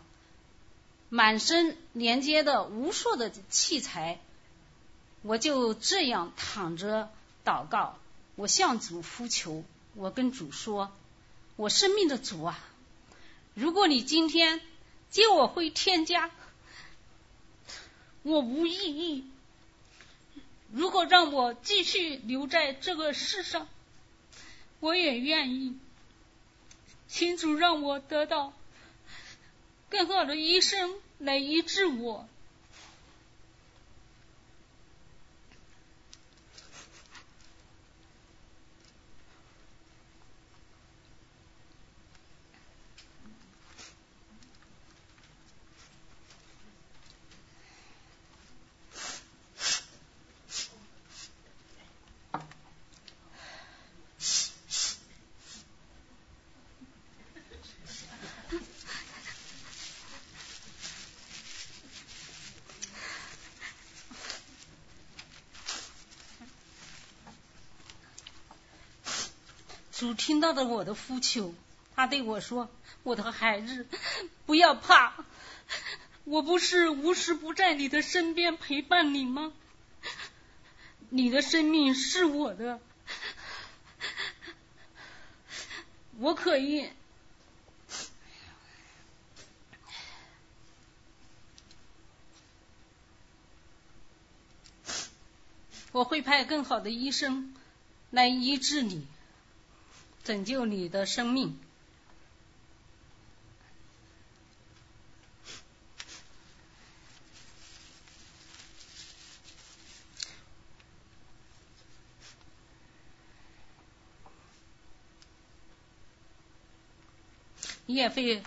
[1.10, 4.20] 满身连接的无数的器材，
[5.22, 7.12] 我就这样躺着
[7.46, 8.00] 祷告。
[8.36, 10.92] 我向主呼求，我跟主说
[11.62, 12.60] ：“我生命的主啊！”
[13.54, 14.62] 如果你今天
[15.12, 16.32] 接我回天家，
[18.24, 19.24] 我无异议；
[20.72, 23.68] 如果让我继续留在这个世上，
[24.80, 25.78] 我也愿意。
[27.08, 28.54] 请主让我得到
[29.90, 32.28] 更好的医生来医治我。
[70.02, 71.54] 主听到了我的呼求，
[71.96, 72.72] 他对我说
[73.04, 73.86] ：“我的孩子，
[74.48, 75.14] 不要怕，
[76.26, 79.54] 我不是无时不在你的身边陪伴你吗？
[81.10, 82.80] 你的生命是我的，
[86.18, 86.90] 我可以，
[95.92, 97.54] 我会派更好的医生
[98.10, 99.06] 来医治你。”
[100.24, 101.60] 拯救你的生命，
[117.88, 118.44] 你也会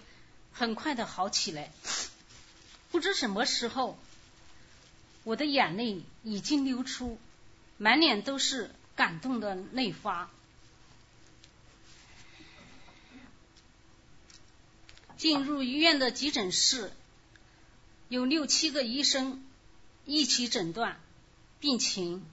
[0.52, 1.70] 很快的好起来。
[2.92, 3.98] 不知什么时候，
[5.24, 7.18] 我的眼泪已经流出，
[7.76, 10.30] 满脸都是感动的泪花。
[15.16, 16.92] 进入医院的急诊室，
[18.08, 19.44] 有六七个医生
[20.04, 21.00] 一起诊断
[21.60, 22.24] 病情。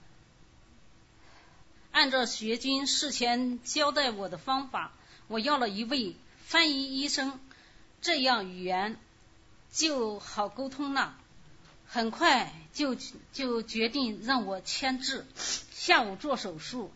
[1.90, 4.92] 按照学军事前交代我的方法，
[5.28, 7.38] 我要了一位翻译医生，
[8.00, 8.98] 这样语言
[9.70, 11.18] 就好沟通了。
[11.86, 12.96] 很快就
[13.34, 16.90] 就决定让我签字，下午做手术。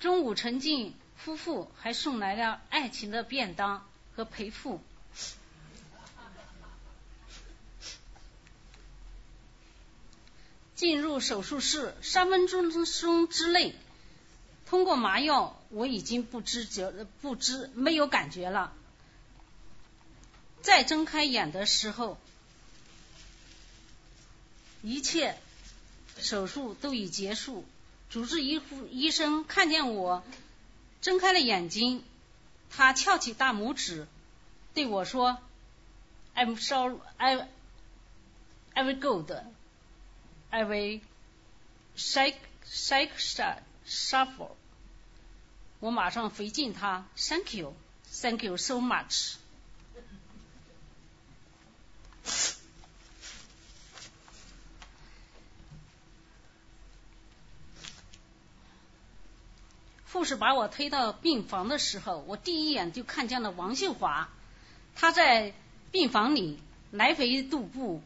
[0.00, 0.94] 中午，陈静
[1.26, 3.84] 夫妇还送来了爱情的便当
[4.14, 4.80] 和陪护。
[10.76, 12.70] 进入手术室，三分钟
[13.26, 13.74] 之内，
[14.66, 18.72] 通过麻药，我已经不知觉、不知没有感觉了。
[20.62, 22.20] 再睁开眼的时候，
[24.80, 25.36] 一切
[26.20, 27.64] 手术都已结束。
[28.10, 30.22] 主治医护医生看见我
[31.06, 32.02] 睁开了眼睛，
[32.68, 34.08] 他翘起大拇指
[34.74, 35.38] 对我说
[36.34, 37.48] ：“I'm sorry, I,
[38.74, 39.46] I will go 的。”
[40.50, 41.00] I will
[41.96, 42.38] shake
[42.68, 43.12] shake
[43.86, 44.56] shuffle。
[45.78, 47.76] 我马上回敬他，Thank you,
[48.10, 49.36] Thank you so much。
[60.16, 64.30] 护士把我推到病房的时候，我第一眼就看见了王秀华，
[64.94, 65.52] 她在
[65.90, 66.58] 病房里
[66.90, 68.00] 来回踱步。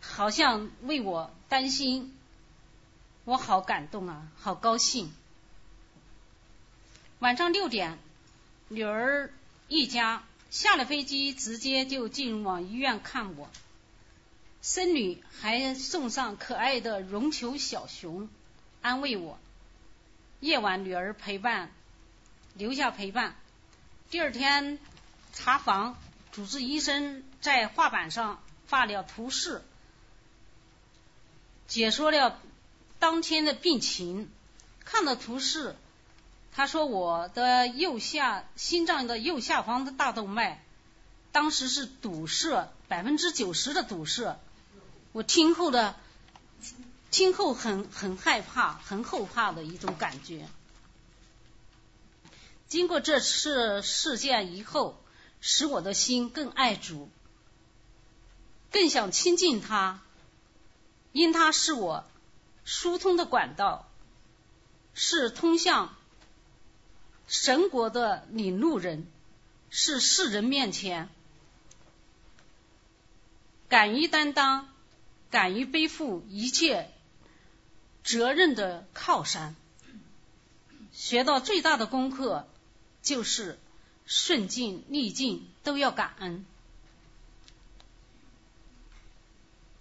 [0.00, 2.16] 好像为我担心，
[3.24, 5.12] 我好感动啊，好高兴。
[7.20, 7.96] 晚上六点，
[8.68, 9.32] 女儿
[9.68, 13.48] 一家下了飞机，直接就进往医院看我。
[14.62, 18.28] 孙女还送上可爱的绒球小熊，
[18.82, 19.38] 安慰我。
[20.40, 21.72] 夜晚，女儿陪伴，
[22.54, 23.34] 留下陪伴。
[24.10, 24.78] 第二天
[25.32, 25.96] 查房，
[26.30, 29.62] 主治医生在画板上画了图示。
[31.66, 32.38] 解说了
[32.98, 34.30] 当天的病情，
[34.84, 35.74] 看了图示，
[36.52, 40.62] 他说我的右下心脏的右下方的大动脉，
[41.32, 44.38] 当时是堵塞百分之九十的堵塞。
[45.12, 45.96] 我听后的
[47.16, 50.46] 听后很很害怕，很后怕的一种感觉。
[52.68, 55.02] 经过这次事件以后，
[55.40, 57.08] 使我的心更爱主，
[58.70, 60.02] 更想亲近他。
[61.12, 62.04] 因他是我
[62.66, 63.90] 疏通的管道，
[64.92, 65.96] 是通向
[67.26, 69.10] 神国的领路人，
[69.70, 71.08] 是世人面前
[73.70, 74.68] 敢于担当、
[75.30, 76.92] 敢于背负一切
[78.06, 79.54] 责任的靠山。
[80.92, 82.46] 学到最大的功课，
[83.02, 83.58] 就是
[84.06, 86.46] 顺境逆境都要感恩。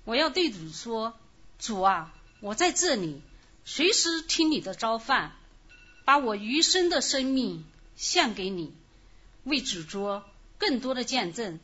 [0.04, 1.16] 我要对主说。
[1.58, 3.22] 主啊，我在这里，
[3.64, 5.32] 随时听你的召唤，
[6.04, 7.64] 把我余生的生命
[7.96, 8.74] 献给你，
[9.46, 10.26] 为主做
[10.58, 11.62] 更多的见证，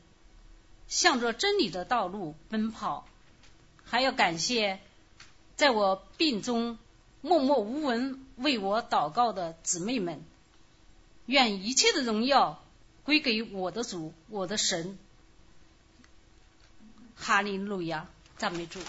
[0.87, 3.05] 向着真理的道路奔跑。
[3.83, 4.79] 还要感谢
[5.61, 6.79] 在我病中
[7.21, 10.25] 默默无闻为我祷告的姊妹们。
[11.27, 12.63] 愿一切的荣耀
[13.03, 14.97] 归给我的主，我的神。
[17.15, 18.07] 哈利路亚，
[18.39, 18.79] 赞美主。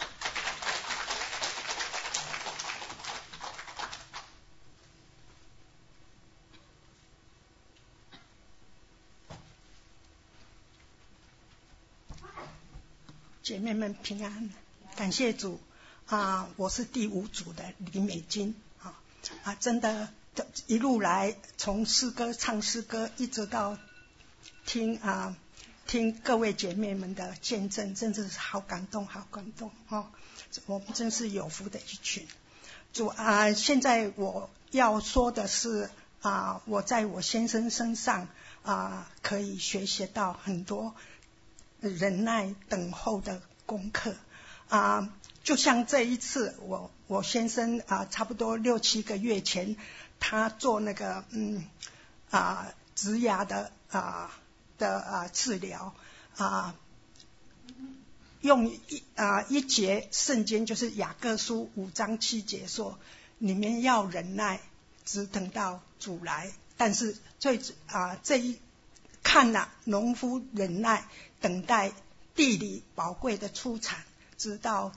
[13.42, 14.48] 姐妹们平安，
[14.96, 15.60] 感谢主
[16.06, 16.48] 啊！
[16.56, 18.98] 我是第五组的李美金啊
[19.44, 19.54] 啊！
[19.54, 20.08] 真的，
[20.66, 23.78] 一路来从诗歌唱诗歌，一直到
[24.66, 25.36] 听啊
[25.86, 30.10] 听各位姐妹们的见证，真的是好感动，好感动啊！
[30.66, 32.26] 我们真是有福的一群。
[32.92, 38.28] 主啊，现在我要说的是啊，我在我先生身上
[38.62, 40.94] 啊，可以学习到很多。
[41.80, 44.14] 忍耐等候的功课
[44.68, 45.12] 啊，
[45.42, 49.76] 就像这一次，我我先生啊，差不多六七个月前，
[50.20, 51.64] 他做那个嗯
[52.30, 54.30] 啊植牙的啊
[54.78, 55.94] 的啊治疗
[56.36, 56.74] 啊，
[58.40, 62.98] 用一啊一节圣经就是雅各书五章七节说，
[63.38, 64.60] 你们要忍耐，
[65.04, 66.52] 只等到主来。
[66.76, 68.58] 但是最啊这一
[69.22, 71.04] 看呐，农夫忍耐。
[71.42, 71.90] 等待
[72.36, 74.04] 地里宝贵的出产，
[74.38, 74.92] 直到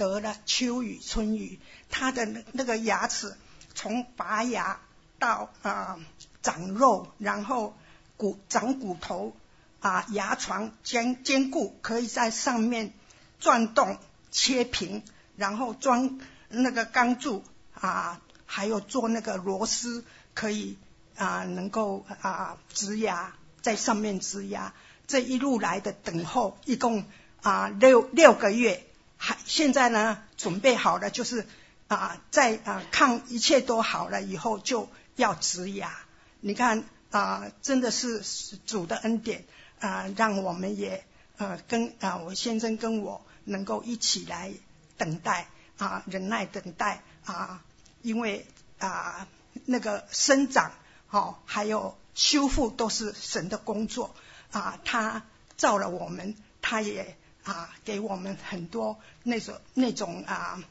[0.00, 3.36] 得了秋雨春雨，他的那个牙齿
[3.74, 4.80] 从拔牙
[5.18, 6.00] 到啊
[6.40, 7.76] 长肉，然后
[8.16, 9.36] 骨长骨头
[9.80, 12.94] 啊牙床坚坚固，可以在上面
[13.40, 13.98] 转动
[14.30, 15.02] 切平，
[15.36, 17.44] 然后装那个钢柱
[17.74, 20.78] 啊，还有做那个螺丝，可以
[21.14, 24.72] 啊能够啊植牙在上面植牙。
[25.06, 27.04] 这一路来的等候，一共
[27.42, 28.86] 啊六六个月，
[29.22, 31.46] 还现在呢准备好了，就是
[31.88, 35.94] 啊在啊看一切都好了以后就要植牙。
[36.40, 38.22] 你看啊，真的是
[38.64, 39.44] 主的恩典
[39.78, 41.04] 啊，让我们也
[41.36, 44.50] 呃跟啊我先生跟我能够一起来
[44.96, 47.62] 等待啊忍耐等待啊，
[48.00, 48.46] 因为
[48.78, 49.28] 啊
[49.66, 50.72] 那个生长
[51.06, 54.14] 好还有修复都是神的工作。
[54.50, 55.22] 啊，他
[55.56, 57.16] 造了我们，他也
[57.50, 60.62] 啊给我们很多那种那种啊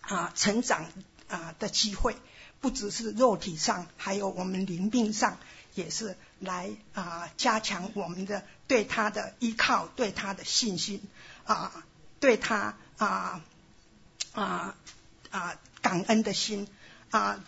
[0.00, 0.84] 啊成长
[1.28, 2.16] 啊的机会，
[2.60, 5.38] 不只是肉体上，还有我们灵命上，
[5.74, 11.00] 也是来啊加强我们的对他的依靠，对他的信心
[11.44, 11.72] 啊，
[12.20, 13.42] 对他啊
[14.32, 14.74] 啊
[15.30, 16.68] 啊感恩的心
[17.10, 17.42] 啊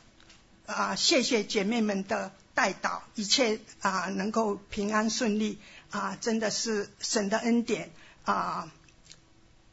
[0.67, 2.33] 啊，谢谢姐妹们的。
[2.59, 7.93] 带导一切啊，能够平安顺利啊，真的是神的恩典
[8.33, 8.73] 啊！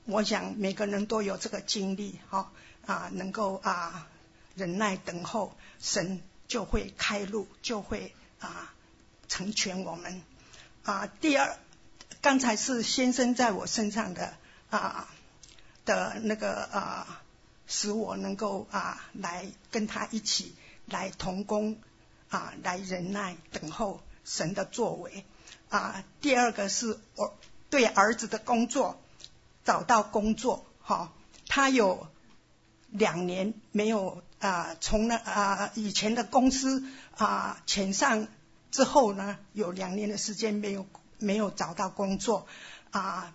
[0.05, 2.51] 我想每个人都有这个经历哈
[2.85, 4.07] 啊，能够啊
[4.55, 8.73] 忍耐等候，神就会开路，就会啊
[9.27, 10.21] 成全我们
[10.83, 11.07] 啊。
[11.07, 11.57] 第二，
[12.21, 14.33] 刚才是先生在我身上的
[14.69, 15.09] 啊
[15.83, 17.21] 的那个啊，
[17.67, 21.77] 使我能够啊来跟他一起来同工。
[22.27, 25.23] 啊，来忍耐等候神的作为
[25.69, 26.03] 啊。
[26.21, 27.37] 第二个是我
[27.75, 29.01] 对儿子的工作
[29.65, 31.11] 找到工作，哈，
[31.45, 32.07] 他有
[32.87, 36.85] 两年没有啊，从那啊以前的公司
[37.17, 38.29] 啊遣上
[38.71, 40.87] 之后呢，有两年的时间没有
[41.19, 42.47] 没有找到工作
[42.91, 43.33] 啊。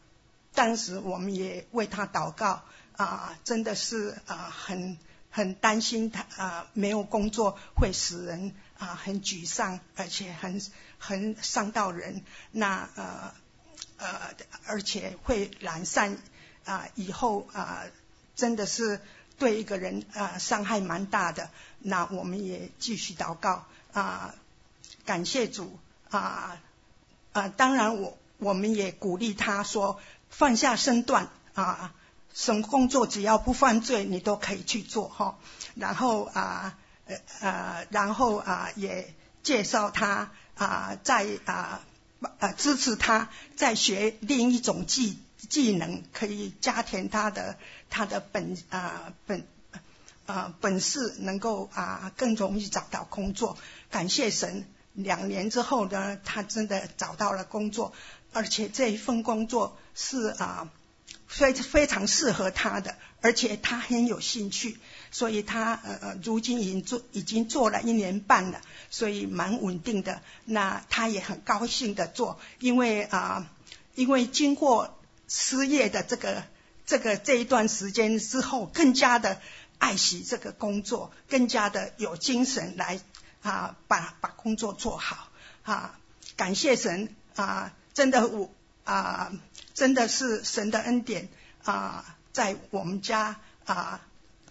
[0.55, 2.63] 当时我们也为他祷告
[2.97, 4.97] 啊，真的是啊很
[5.29, 8.55] 很担心他啊没有工作会使人。
[8.81, 10.59] 啊，很沮丧，而且很
[10.97, 12.25] 很伤到人。
[12.51, 13.35] 那呃
[14.01, 14.35] 呃，
[14.67, 16.19] 而且会懒散
[16.65, 17.85] 啊，以后啊，
[18.35, 19.01] 真的是
[19.39, 21.51] 对一个人啊伤害蛮大的。
[21.79, 24.35] 那我们也继续祷告啊，
[25.05, 25.79] 感谢主
[26.09, 26.61] 啊
[27.33, 27.49] 啊！
[27.49, 31.93] 当然，我我们也鼓励他说，放下身段啊，
[32.33, 35.39] 什么工作只要不犯罪，你都可以去做哈。
[35.75, 36.77] 然后啊。
[37.41, 41.81] 呃，然后啊，也介绍他啊，在啊
[42.39, 45.19] 啊支持他在学另一种技
[45.49, 47.57] 技能，可以加添他的
[47.89, 49.47] 他的本啊本
[50.27, 53.57] 啊本事，能够啊更容易找到工作。
[53.91, 57.93] 感谢神，两年之后呢，他真的找到了工作，
[58.33, 60.71] 而且这一份工作是啊
[61.27, 64.79] 非非常适合他的，而且他很有兴趣。
[65.13, 70.23] 所以他呃呃，如今已经做已经做了一年半了，所以蛮稳定的。
[70.45, 73.51] 那他也很高兴的做，因为啊，
[73.97, 74.97] 因为经过
[75.27, 76.45] 失业的这个
[76.87, 79.41] 这个这一段时间之后，更加的
[79.79, 83.01] 爱惜这个工作，更加的有精神来
[83.43, 85.29] 啊把把工作做好
[85.65, 85.99] 啊。
[86.37, 88.49] 感谢神啊，真的我
[88.85, 89.33] 啊，
[89.75, 91.29] 真的是神的恩典
[91.65, 94.01] 啊，在我们家啊。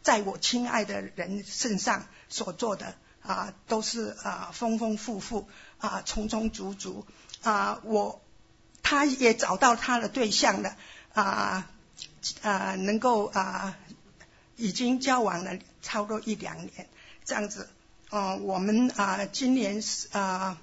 [0.01, 5.47] 在我亲爱的人身上所做的啊，都是啊丰丰富富
[5.77, 7.05] 啊充充足足
[7.41, 8.21] 啊，我
[8.81, 10.75] 他也找到他的对象了
[11.13, 11.69] 啊
[12.41, 13.77] 啊，能够啊
[14.55, 16.87] 已经交往了超过一两年
[17.25, 17.69] 这样子
[18.09, 20.57] 哦，我们啊今年啊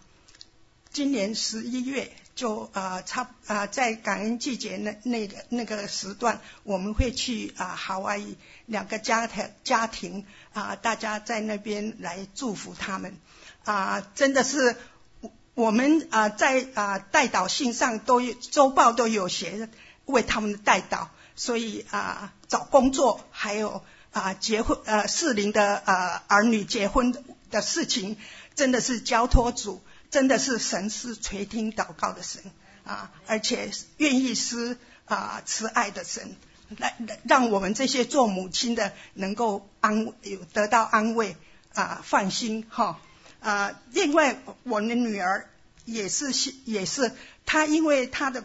[0.90, 2.10] 今年十一月。
[2.36, 8.20] 就啊，差啊，在感恩季节那那个那个时段，我们会去啊，海外
[8.66, 13.16] 两个家庭家庭啊，大家在那边来祝福他们
[13.64, 14.76] 啊，真的是
[15.22, 19.70] 我我们啊，在啊代祷信上都有周报都有写
[20.04, 23.82] 为他们的代祷，所以啊找工作还有
[24.12, 27.14] 啊结婚呃适龄的呃儿女结婚
[27.50, 28.18] 的事情，
[28.54, 29.82] 真的是交托主。
[30.16, 32.42] 真的是神是垂听祷告的神
[32.84, 36.36] 啊，而且愿意施啊慈爱的神，
[36.78, 41.36] 来让我们这些做母亲的能够安有得到安慰
[41.74, 42.98] 啊放心哈
[43.40, 43.78] 啊。
[43.92, 45.50] 另外，我的女儿
[45.84, 46.32] 也是
[46.64, 47.12] 也是
[47.44, 48.42] 她，因为她的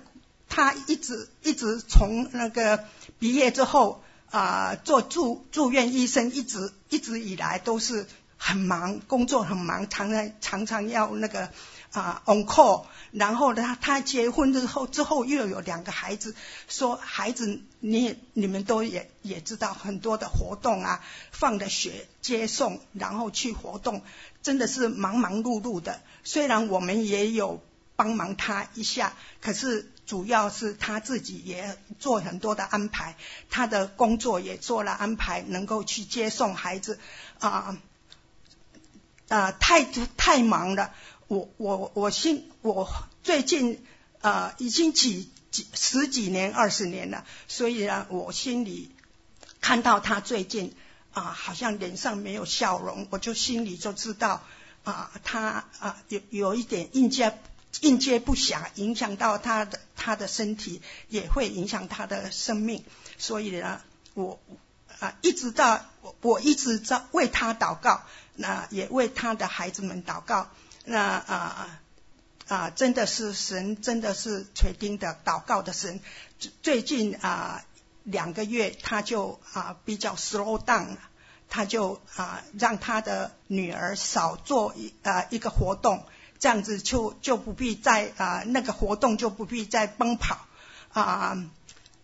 [0.50, 2.84] 她一直一直从那个
[3.18, 8.08] 毕业之后啊，做住住院医生，一直一直以来都是
[8.44, 11.52] 很忙，工作很忙，常常常常要那个
[11.92, 12.86] 啊 on call。
[13.12, 16.36] 然后呢，他结婚之后之后又有两个孩子，
[16.68, 24.02] 说孩子你你们都也也知道很多的活动啊，放的学接送，然后去活动，
[24.42, 26.02] 真的是忙忙碌碌的。
[26.24, 27.62] 虽然我们也有
[27.96, 33.16] 帮忙他一下，可是主要是他自己也做很多的安排，
[33.52, 37.00] 他的工作也做了安排，能够去接送孩子
[37.40, 37.78] 啊
[39.32, 39.86] 啊，太
[40.18, 40.94] 太忙了。
[41.30, 42.92] 我我我心我
[43.24, 43.82] 最近
[44.20, 48.92] 啊已经几几十几年二十年了，所以呢，我心里
[49.62, 50.76] 看到他最近
[51.14, 54.44] 啊好像脸上没有笑容，我就心里就知道
[54.84, 57.40] 啊他啊有有一点应接
[57.80, 62.84] 应接不暇，影响到他的他的身体，也会影响他的生命，
[63.18, 63.82] 所以呢，
[64.14, 64.42] 我
[65.00, 68.04] 啊一直到我我一直在为他祷告，
[68.36, 70.50] 那也为他的孩子们祷告。
[70.86, 71.80] 那啊
[72.48, 76.02] 啊，真的是神，真的是垂听的祷告的神。
[76.62, 77.64] 最近啊
[78.04, 80.98] 两个月，他就啊比较 slow down，
[81.50, 86.04] 他就啊让他的女儿少做一啊一个活动，
[86.40, 90.40] 这样子就就不必再啊那个活动就不必再奔跑
[90.94, 91.38] 啊。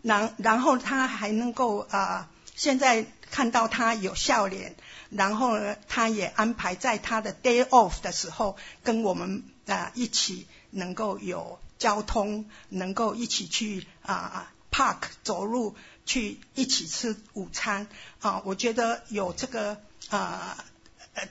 [0.04, 4.76] 然然后他还能够啊，现在看到他有笑脸。
[5.10, 17.88] 然后呢，他也安排在他的 day off 的时候，跟我们啊一起能够有交通，能够一起去啊 park 走路，去一起吃午餐
[18.20, 18.42] 啊。
[18.44, 19.80] 我觉得有这个
[20.10, 20.64] 啊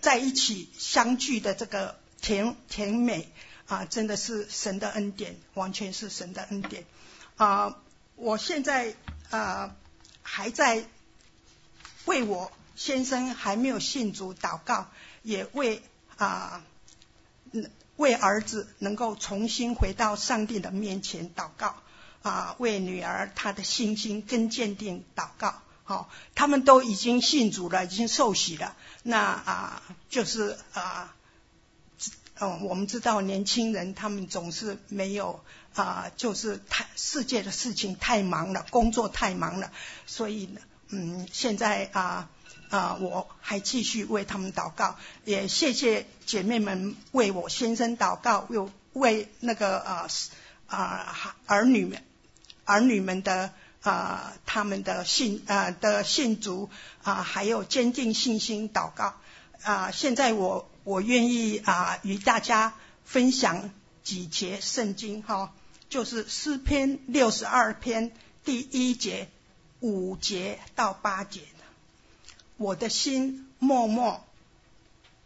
[0.01, 3.31] 在一起相聚的这个甜甜美
[3.67, 6.87] 啊，真的是神的恩典，完全是神的恩典
[7.37, 7.77] 啊。
[8.15, 8.95] 我现在
[9.29, 9.77] 啊
[10.23, 10.87] 还在
[12.07, 12.51] 为我。
[12.77, 14.89] 先生还没有信主祷告，
[15.23, 15.83] 也为
[16.19, 16.63] 啊
[17.97, 21.75] 为儿子能够重新回到上帝的面前祷告
[22.21, 25.63] 啊，为女儿她的信心更坚定祷告。
[25.85, 28.77] 好，他们都已经信主了，已经受洗了。
[29.03, 31.15] 那啊，就是啊，
[32.41, 35.41] 嗯，我们知道年轻人他们总是没有
[35.75, 39.73] 啊，就是太世界的事情太忙了，工作太忙了，
[40.05, 42.29] 所以呢，嗯，现在啊。
[42.77, 50.09] 啊，我还继续为他们祷告，也谢谢姐妹们为我先生祷告，又为那个啊
[50.67, 52.03] 啊儿女们
[52.67, 53.51] 儿女们的
[53.81, 56.69] 啊他们的信啊的信主
[57.03, 59.15] 啊还有坚定信心祷告
[59.63, 59.91] 啊。
[59.91, 62.75] 现在我我愿意啊与大家
[63.05, 63.71] 分享
[64.05, 65.55] 几节圣经哈，
[65.89, 68.13] 就是诗篇六十二篇
[68.45, 69.29] 第一节
[69.81, 71.41] 五节到八节。
[72.59, 74.25] 我的心默默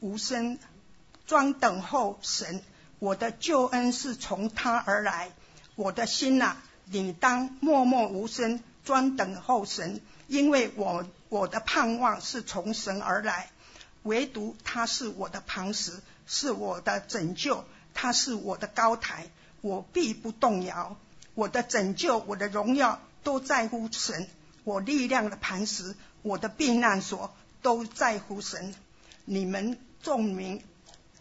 [0.00, 0.58] 无声，
[1.26, 2.62] 专等候神。
[2.98, 5.30] 我的救恩是从他而来。
[5.76, 6.56] 我的心呐，
[6.86, 13.50] 你当默默无声，专等候神，因为我我的盼望是从神而来。
[14.02, 15.92] 唯独他是我的磐石，
[16.26, 17.64] 是我的拯救，
[17.94, 20.96] 他是我的高台，我必不动摇。
[21.34, 24.28] 我的拯救，我的荣耀，都在乎神。
[24.64, 25.94] 我力量的磐石。
[26.22, 28.74] 我的避难所都在乎神，
[29.24, 30.62] 你们众民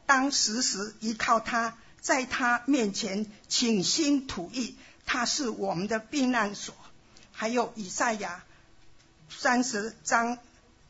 [0.05, 4.75] 当时时依靠他，在他面前倾心吐意，
[5.05, 6.75] 他是我们的避难所。
[7.31, 8.43] 还有以赛亚
[9.29, 10.37] 三十章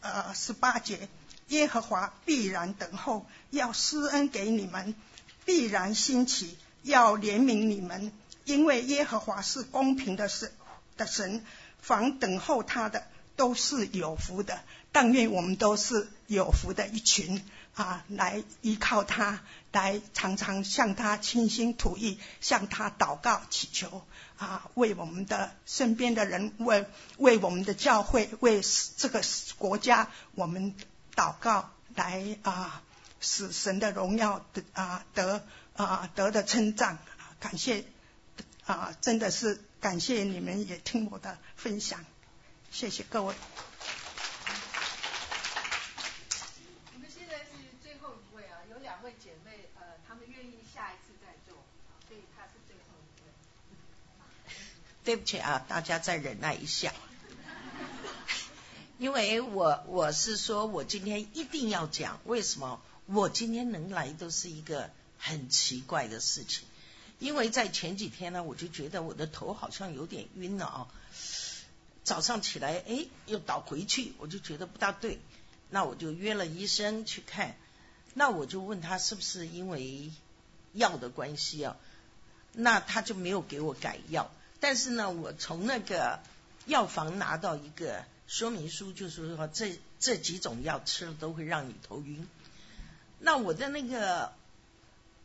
[0.02, 1.08] 呃十八节，
[1.50, 4.95] 耶和华必然等候，要施恩给你们，
[5.45, 8.12] 必然兴起，要怜悯你们，
[8.45, 10.52] 因为耶和华是公平的神
[10.97, 11.45] 的神，
[11.82, 13.04] 凡等候他的。
[13.40, 14.60] 都是有福的，
[14.92, 17.42] 但愿我们都是有福的一群
[17.74, 18.04] 啊！
[18.10, 19.40] 来依靠他，
[19.72, 24.02] 来常常向他倾心吐意，向他祷告祈求
[24.36, 24.70] 啊！
[24.74, 28.62] 为我们的身边的人，为为我们的教会，为
[28.98, 29.22] 这个
[29.58, 30.76] 国家，我们
[31.16, 32.84] 祷告来啊，
[33.22, 35.46] 使神的荣耀得啊得
[35.78, 36.98] 啊得的称赞。
[37.40, 37.86] 感谢
[38.66, 42.06] 啊，真的是感谢你们也听我的分享。
[42.70, 43.34] 谢谢各位。
[46.94, 47.52] 我们现在是
[47.82, 51.64] 最后一位啊，有两位姐妹，呃，她们愿意下一次再做，
[52.08, 53.32] 所以她是最后一位。
[55.06, 56.94] 对不起啊，大家再忍耐一下，
[59.00, 66.68] 因为我我是说我今天一定要讲，为什么我今天能来都是一个很奇怪的事情，
[67.20, 70.88] 因为在前几天呢，我就觉得我的头好像有点晕了啊。
[72.05, 75.20] 早上起来，哎，又倒回去，我就觉得不大对。
[75.70, 77.57] 那我就约了医生去看。
[78.13, 80.11] 那我就问他是不是因为
[80.72, 81.76] 药的关系啊？
[82.53, 84.32] 那他就没有给我改药。
[84.61, 86.22] 但是呢，我从那个
[86.65, 92.26] 药房拿到一个说明书，就是说这这几种药吃了都会让你头晕。
[93.20, 94.32] 那我的那个。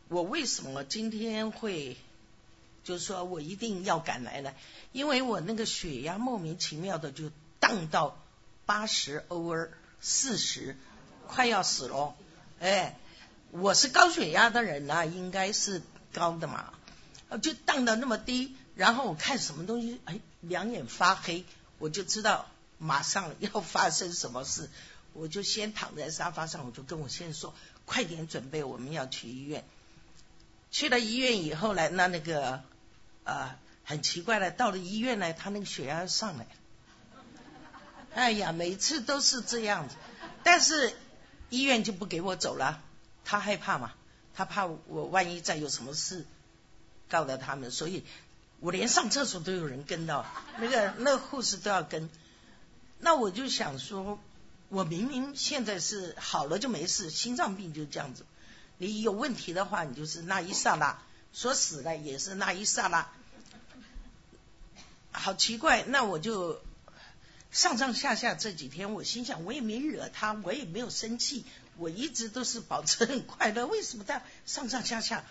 [0.08, 1.96] 我为什么今天会，
[2.84, 4.52] 就是说我一定要赶来呢？
[4.92, 8.16] 因为我那个血压莫名其妙的就荡到
[8.66, 10.76] 八十 over 四十，
[11.26, 12.14] 快要死了。
[12.60, 12.98] 哎，
[13.50, 15.82] 我是高血压的人呐，应该是
[16.12, 16.74] 高的嘛，
[17.42, 21.44] 就荡到那么低，然后我看什么东西，哎，两眼发黑，
[21.78, 22.46] 我就知道
[22.78, 24.68] 马上 要发生什么事，
[25.14, 27.54] 我就先躺在沙发上，我就跟我先生说，
[27.86, 29.64] 快点准备，我们要去医院。
[30.74, 32.60] 去了医院以后呢，那那个
[33.22, 36.48] 呃很奇怪的，到了医院呢，他那个血压上来，
[38.12, 39.94] 哎呀，每次都是这样子，
[40.42, 40.92] 但是
[41.48, 42.82] 医院就不给我走了，
[43.24, 43.92] 他害怕嘛，
[44.34, 46.26] 他怕我万一再有什么事
[47.08, 48.02] 告到他们，所以
[48.58, 50.26] 我连上厕所都有人跟到，
[50.58, 52.10] 那个那护士都要跟，
[52.98, 54.18] 那我就想说，
[54.70, 58.26] 我明明现在是好了就没事，心脏病就这样子。
[58.86, 60.98] 你有问题的话，你就是那一刹那；
[61.32, 63.08] 说死了也是那一刹那。
[65.10, 66.62] 好奇怪，那我就
[67.50, 71.46] 上上下下这几天，我心想，我也没惹他，我也没有生气，
[71.78, 73.66] 我一直都是保持很快乐。
[73.66, 75.24] 为什么他上上下下？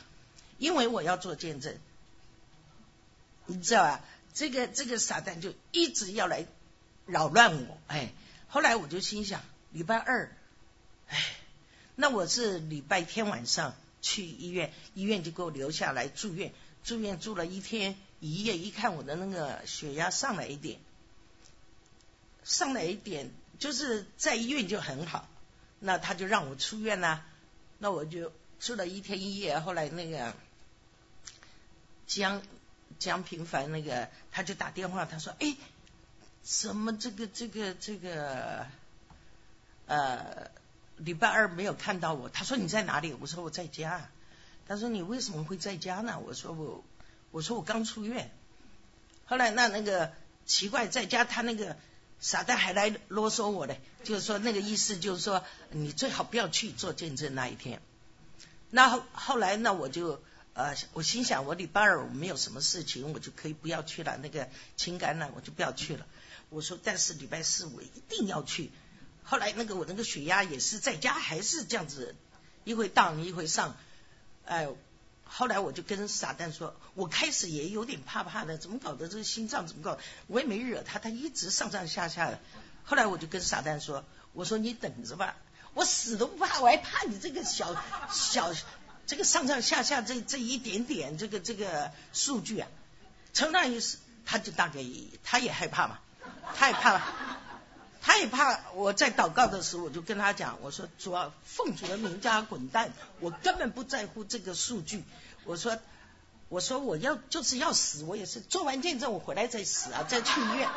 [0.58, 1.78] 因为我要做见证，
[3.46, 4.02] 你知道吧？
[4.34, 6.48] 这个这个傻蛋就一直要来
[7.06, 7.78] 扰乱我。
[7.86, 8.12] 哎，
[8.48, 10.36] 后来我就心想，礼拜二，
[11.08, 11.36] 哎。
[11.96, 16.52] 那我是礼拜天晚上去医院，医院就给我留下来住院，
[16.84, 20.80] 住院住了一天一夜，一看我的那个血压上来一点，
[22.44, 23.30] 上来一点，
[23.60, 25.30] 就是在医院就很好，
[25.80, 27.28] 那他就让我出院啦，
[27.78, 30.34] 那我就住了一天一夜，后来那个
[32.08, 32.42] 江
[32.98, 35.56] 江平凡那个他就打电话，他说，哎，
[36.44, 38.66] 什么这个这个这个，
[39.86, 40.50] 呃。
[41.04, 43.14] 礼拜二没有看到我，他说你在哪里？
[43.14, 44.10] 我说我在家。
[44.66, 46.20] 他说你为什么会在家呢？
[46.26, 46.84] 我说我
[47.32, 48.32] 我说我刚出院。
[49.26, 50.14] 后来那那个
[50.46, 51.76] 奇怪，在家他那个
[52.22, 57.82] 傻蛋还来啰嗦我嘞，就是说那个意思就是说你最好不要去做见证那一天。
[58.70, 60.24] 那后后来那我就
[60.54, 64.18] 呃我心想我礼拜二我没有什么事情，我就可以不要去了。
[64.18, 64.48] 那个
[64.78, 66.06] 情感呢我就不要去了。
[66.50, 68.72] 我说但是礼拜四我一定要去。
[69.24, 72.16] 后来那个我那个血压也是在家还是这样子，
[72.64, 73.76] 一会荡一会上，
[74.46, 74.68] 哎，
[75.24, 79.98] 后来我就跟傻蛋说，我开始也有点怕怕的，怎么搞的这个心脏怎么搞？
[80.28, 82.40] 我也没惹他，他一直上上下下的。
[82.84, 84.04] 后来我就跟傻蛋说，
[84.34, 85.38] 我说你等着吧，
[85.74, 87.76] 我死都不怕，我还怕你这个小
[88.12, 88.54] 小
[89.08, 92.68] 这个上上下下这这一点点这个这个数据啊。
[93.34, 94.84] 从那一时他就大概
[95.24, 96.00] 他也害怕嘛，
[96.56, 97.33] 他也怕了。
[98.06, 102.92] 他也怕我在祷告的时候，我就跟他讲，我说主要奉主的名叫他滚蛋，
[103.22, 105.06] 我根本不在乎这个数据。
[105.46, 105.80] 我说
[106.50, 110.70] 我说我要就是要死，我也是做完见证我回来再死啊，再去医院。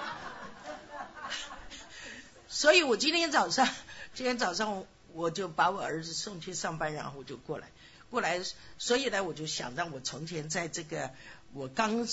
[2.48, 3.68] 所以我今天早上
[4.14, 7.66] 今天早上我就把我儿子送去上班，然后我就过来
[8.08, 8.40] 过来，
[8.78, 11.10] 所以呢我就想让我从前在这个
[11.54, 12.06] 我刚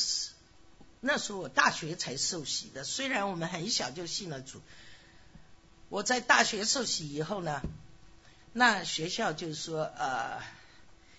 [1.02, 4.60] 那时候我大学才受洗的，虽然我们很小就信了主。
[5.94, 7.62] 我在大学受洗以后呢，
[8.52, 10.42] 那学校就是说，呃，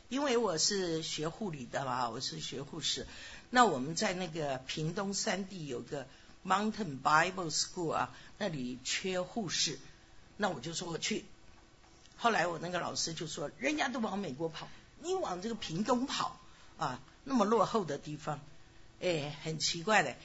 [0.09, 3.07] 因为我是学护理的嘛，我是学护士，
[3.51, 6.09] 那我们在那个屏东山地有个
[6.45, 9.79] Mountain Bible School 啊，那里缺护士，
[10.39, 11.25] 那我就说我去。
[12.17, 14.67] 后来我那个老师就说，人家都往美国跑，
[15.01, 16.37] 你往这个屏东跑
[16.79, 18.41] 啊，那么落后的地方，
[19.01, 20.17] 哎，很奇怪的。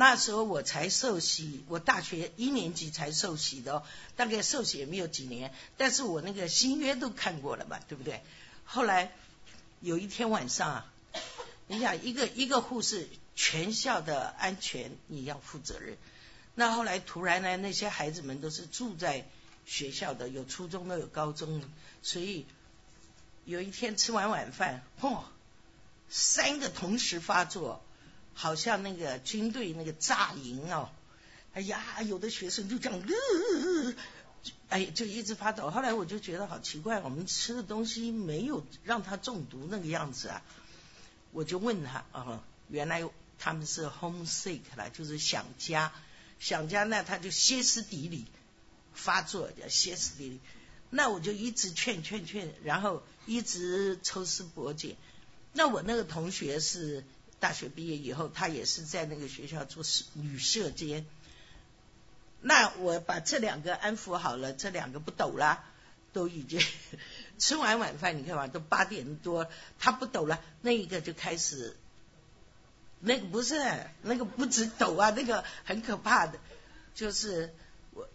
[0.00, 3.82] 那时候我才受洗，我大学一年级才受洗的，
[4.14, 8.22] 大概受洗也没有几年，但是我那个新约都看过了嘛，对不对？
[8.64, 9.10] 后来
[9.80, 10.92] 有一天晚上啊，
[11.66, 15.96] 你想一个一个护士，全校的安全你要负责任。
[16.54, 19.26] 那后来突然呢，那些孩子们都是住在
[19.66, 21.60] 学校的，有初中的，有高中，
[22.04, 22.46] 所以
[23.44, 25.24] 有一天吃完晚饭，嚯，
[26.08, 27.82] 三个同时发作。
[28.40, 30.90] 好像那个军队那个炸营哦，
[31.54, 33.94] 哎呀，有的学生就这样，呃
[34.68, 35.68] 哎，就一直发抖。
[35.70, 40.40] 后来我就觉得好奇怪，我们吃的东西没有让他中毒那个样子啊。
[41.32, 43.02] 我就问他哦，原来
[43.40, 45.92] 他们是 homesick 了，就是想家，
[46.38, 48.24] 想家呢，他就歇斯底里
[48.94, 50.40] 发作，叫歇斯底里。
[50.90, 54.94] 那我就一直劝劝劝，然后一直抽丝剥茧。
[55.54, 57.04] 那我那个同学是
[57.40, 59.84] 大学毕业以后，他也是在那个学校做
[60.14, 61.06] 女社监。
[62.40, 65.64] 那我把这两个安抚好了，这两个不抖了，
[66.12, 66.60] 都已经
[67.38, 71.76] 吃完晚饭，你看嘛，都八点多，他不抖了，那一个就开始，
[73.00, 73.56] 那个不是
[74.02, 76.38] 那个不止抖啊，那个很可怕的，
[76.94, 77.54] 就是
[77.92, 78.08] 我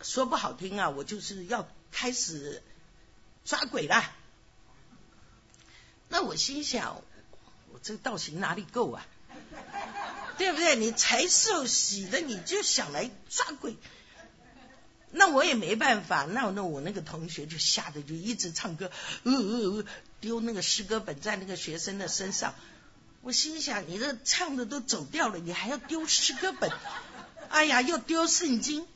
[0.00, 2.62] 说不好听啊，我就是要开始
[3.44, 4.12] 抓鬼了。
[6.08, 7.02] 那我心想，
[7.82, 9.06] 这个道行哪里够啊？
[10.38, 10.76] 对不对？
[10.76, 13.76] 你才受洗的，你就想来抓鬼，
[15.10, 16.26] 那我也没办法。
[16.26, 18.90] 那那我那个同学就吓得就一直唱歌，
[19.24, 19.84] 呃呃呃，
[20.20, 22.54] 丢那个诗歌本在那个学生的身上。
[23.22, 26.70] 我心想，你这唱的都走掉了，你还要丢诗歌本？
[27.48, 28.86] 哎呀，又丢圣经。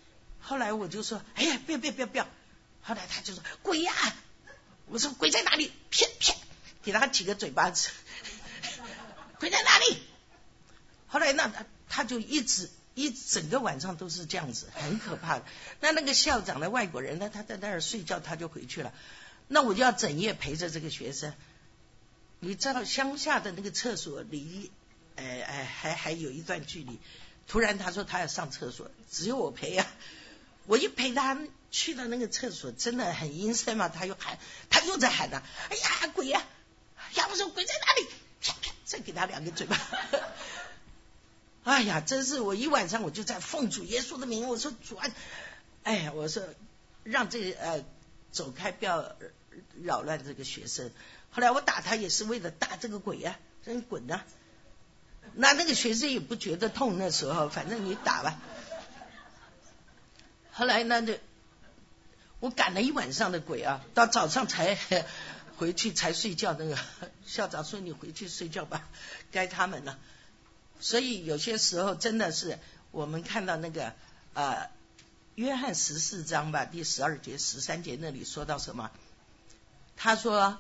[0.41, 2.29] 后来我就说，哎呀，不要不要不要不要。
[2.83, 3.93] 后来他就说鬼呀！
[4.87, 5.73] 我说鬼在哪里？
[5.91, 6.37] 骗骗，
[6.85, 7.91] 给他几个嘴巴子。
[9.43, 9.99] 鬼在哪里？
[11.09, 15.45] 后来那他他就一直一整个晚上都是这样子，很可怕的。
[15.81, 18.95] 那那个校长的外国人呢，他在那儿睡觉，他就回去了。
[19.49, 21.35] 那我就要整夜陪着这个学生。
[22.39, 24.71] 你知道乡下的那个厕所离，
[25.17, 27.01] 哎哎还还有一段距离。
[27.49, 29.85] 突然他说他要上厕所，只有我陪呀。
[30.67, 31.37] 我一陪他
[31.73, 33.89] 去到那个厕所，真的很阴森嘛。
[33.89, 34.39] 他又喊，
[34.71, 35.43] 他又在喊呢。
[35.69, 36.41] 哎呀鬼呀！
[37.15, 38.09] 要不说鬼在哪里？
[38.93, 39.75] 再给他两个嘴巴。
[41.65, 45.07] 哎呀，真是我一晚上我就在奉主耶稣的名，我说主啊，
[45.83, 46.43] 哎呀，我说
[47.03, 47.83] 让这呃
[48.33, 49.17] 走开，不要
[49.83, 50.91] 扰乱这个学生。
[51.31, 54.21] 后来我打他也是为了打这个鬼呀，让你滚呐。
[55.35, 58.39] 那那个学生也不觉得痛，那时候反正你打吧。
[60.53, 61.17] 后来呢，就
[62.41, 64.77] 我赶了一晚上的鬼啊，到早上才
[65.57, 66.53] 回去才睡觉。
[66.59, 66.79] 那个
[67.27, 68.89] 校长说你回去睡觉吧，
[69.33, 69.99] 该他们了。
[70.81, 72.59] 所以有些时候真的是
[72.91, 73.95] 我们看到那个
[74.35, 74.69] 呃
[75.37, 78.91] 约翰十四章吧，第十二节、十三节那里说到什么？
[79.97, 80.59] 他说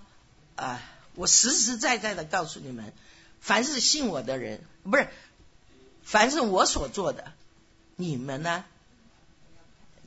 [0.57, 0.81] 啊，
[1.15, 2.93] 我实实在在的告诉你们，
[3.41, 5.09] 凡是信我的人，不是
[6.05, 7.33] 凡是我所做的，
[7.97, 8.65] 你们呢，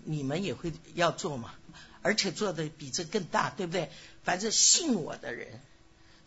[0.03, 1.53] 你们也会要做嘛，
[2.05, 3.89] 而且做的比这更大，对不对？
[4.23, 5.59] 凡是信我的人，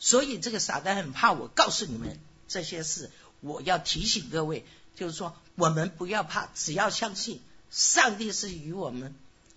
[0.01, 2.19] 所以这个撒旦很怕我告诉你们
[2.49, 3.13] 这些事。
[3.41, 4.67] 我要提醒各位，
[4.97, 9.15] 就是说，我们不要怕，只要相信上帝是与我们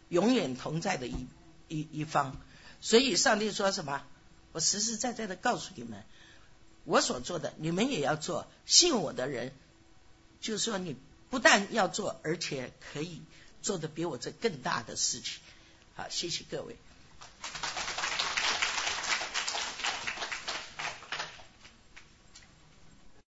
[0.09, 1.25] 永远同在的一
[1.67, 2.39] 一一方。
[2.81, 4.03] 所以，上帝说什么？
[4.51, 6.03] 我实实在在的告诉你们，
[6.83, 8.45] 我所做的，你们也要做。
[8.67, 9.53] 信我的人，
[10.39, 10.95] 就是说，你
[11.31, 13.23] 不但要做，而且可以
[13.63, 15.41] 做的比我这更大的事情。
[15.95, 16.75] 好谢谢各位。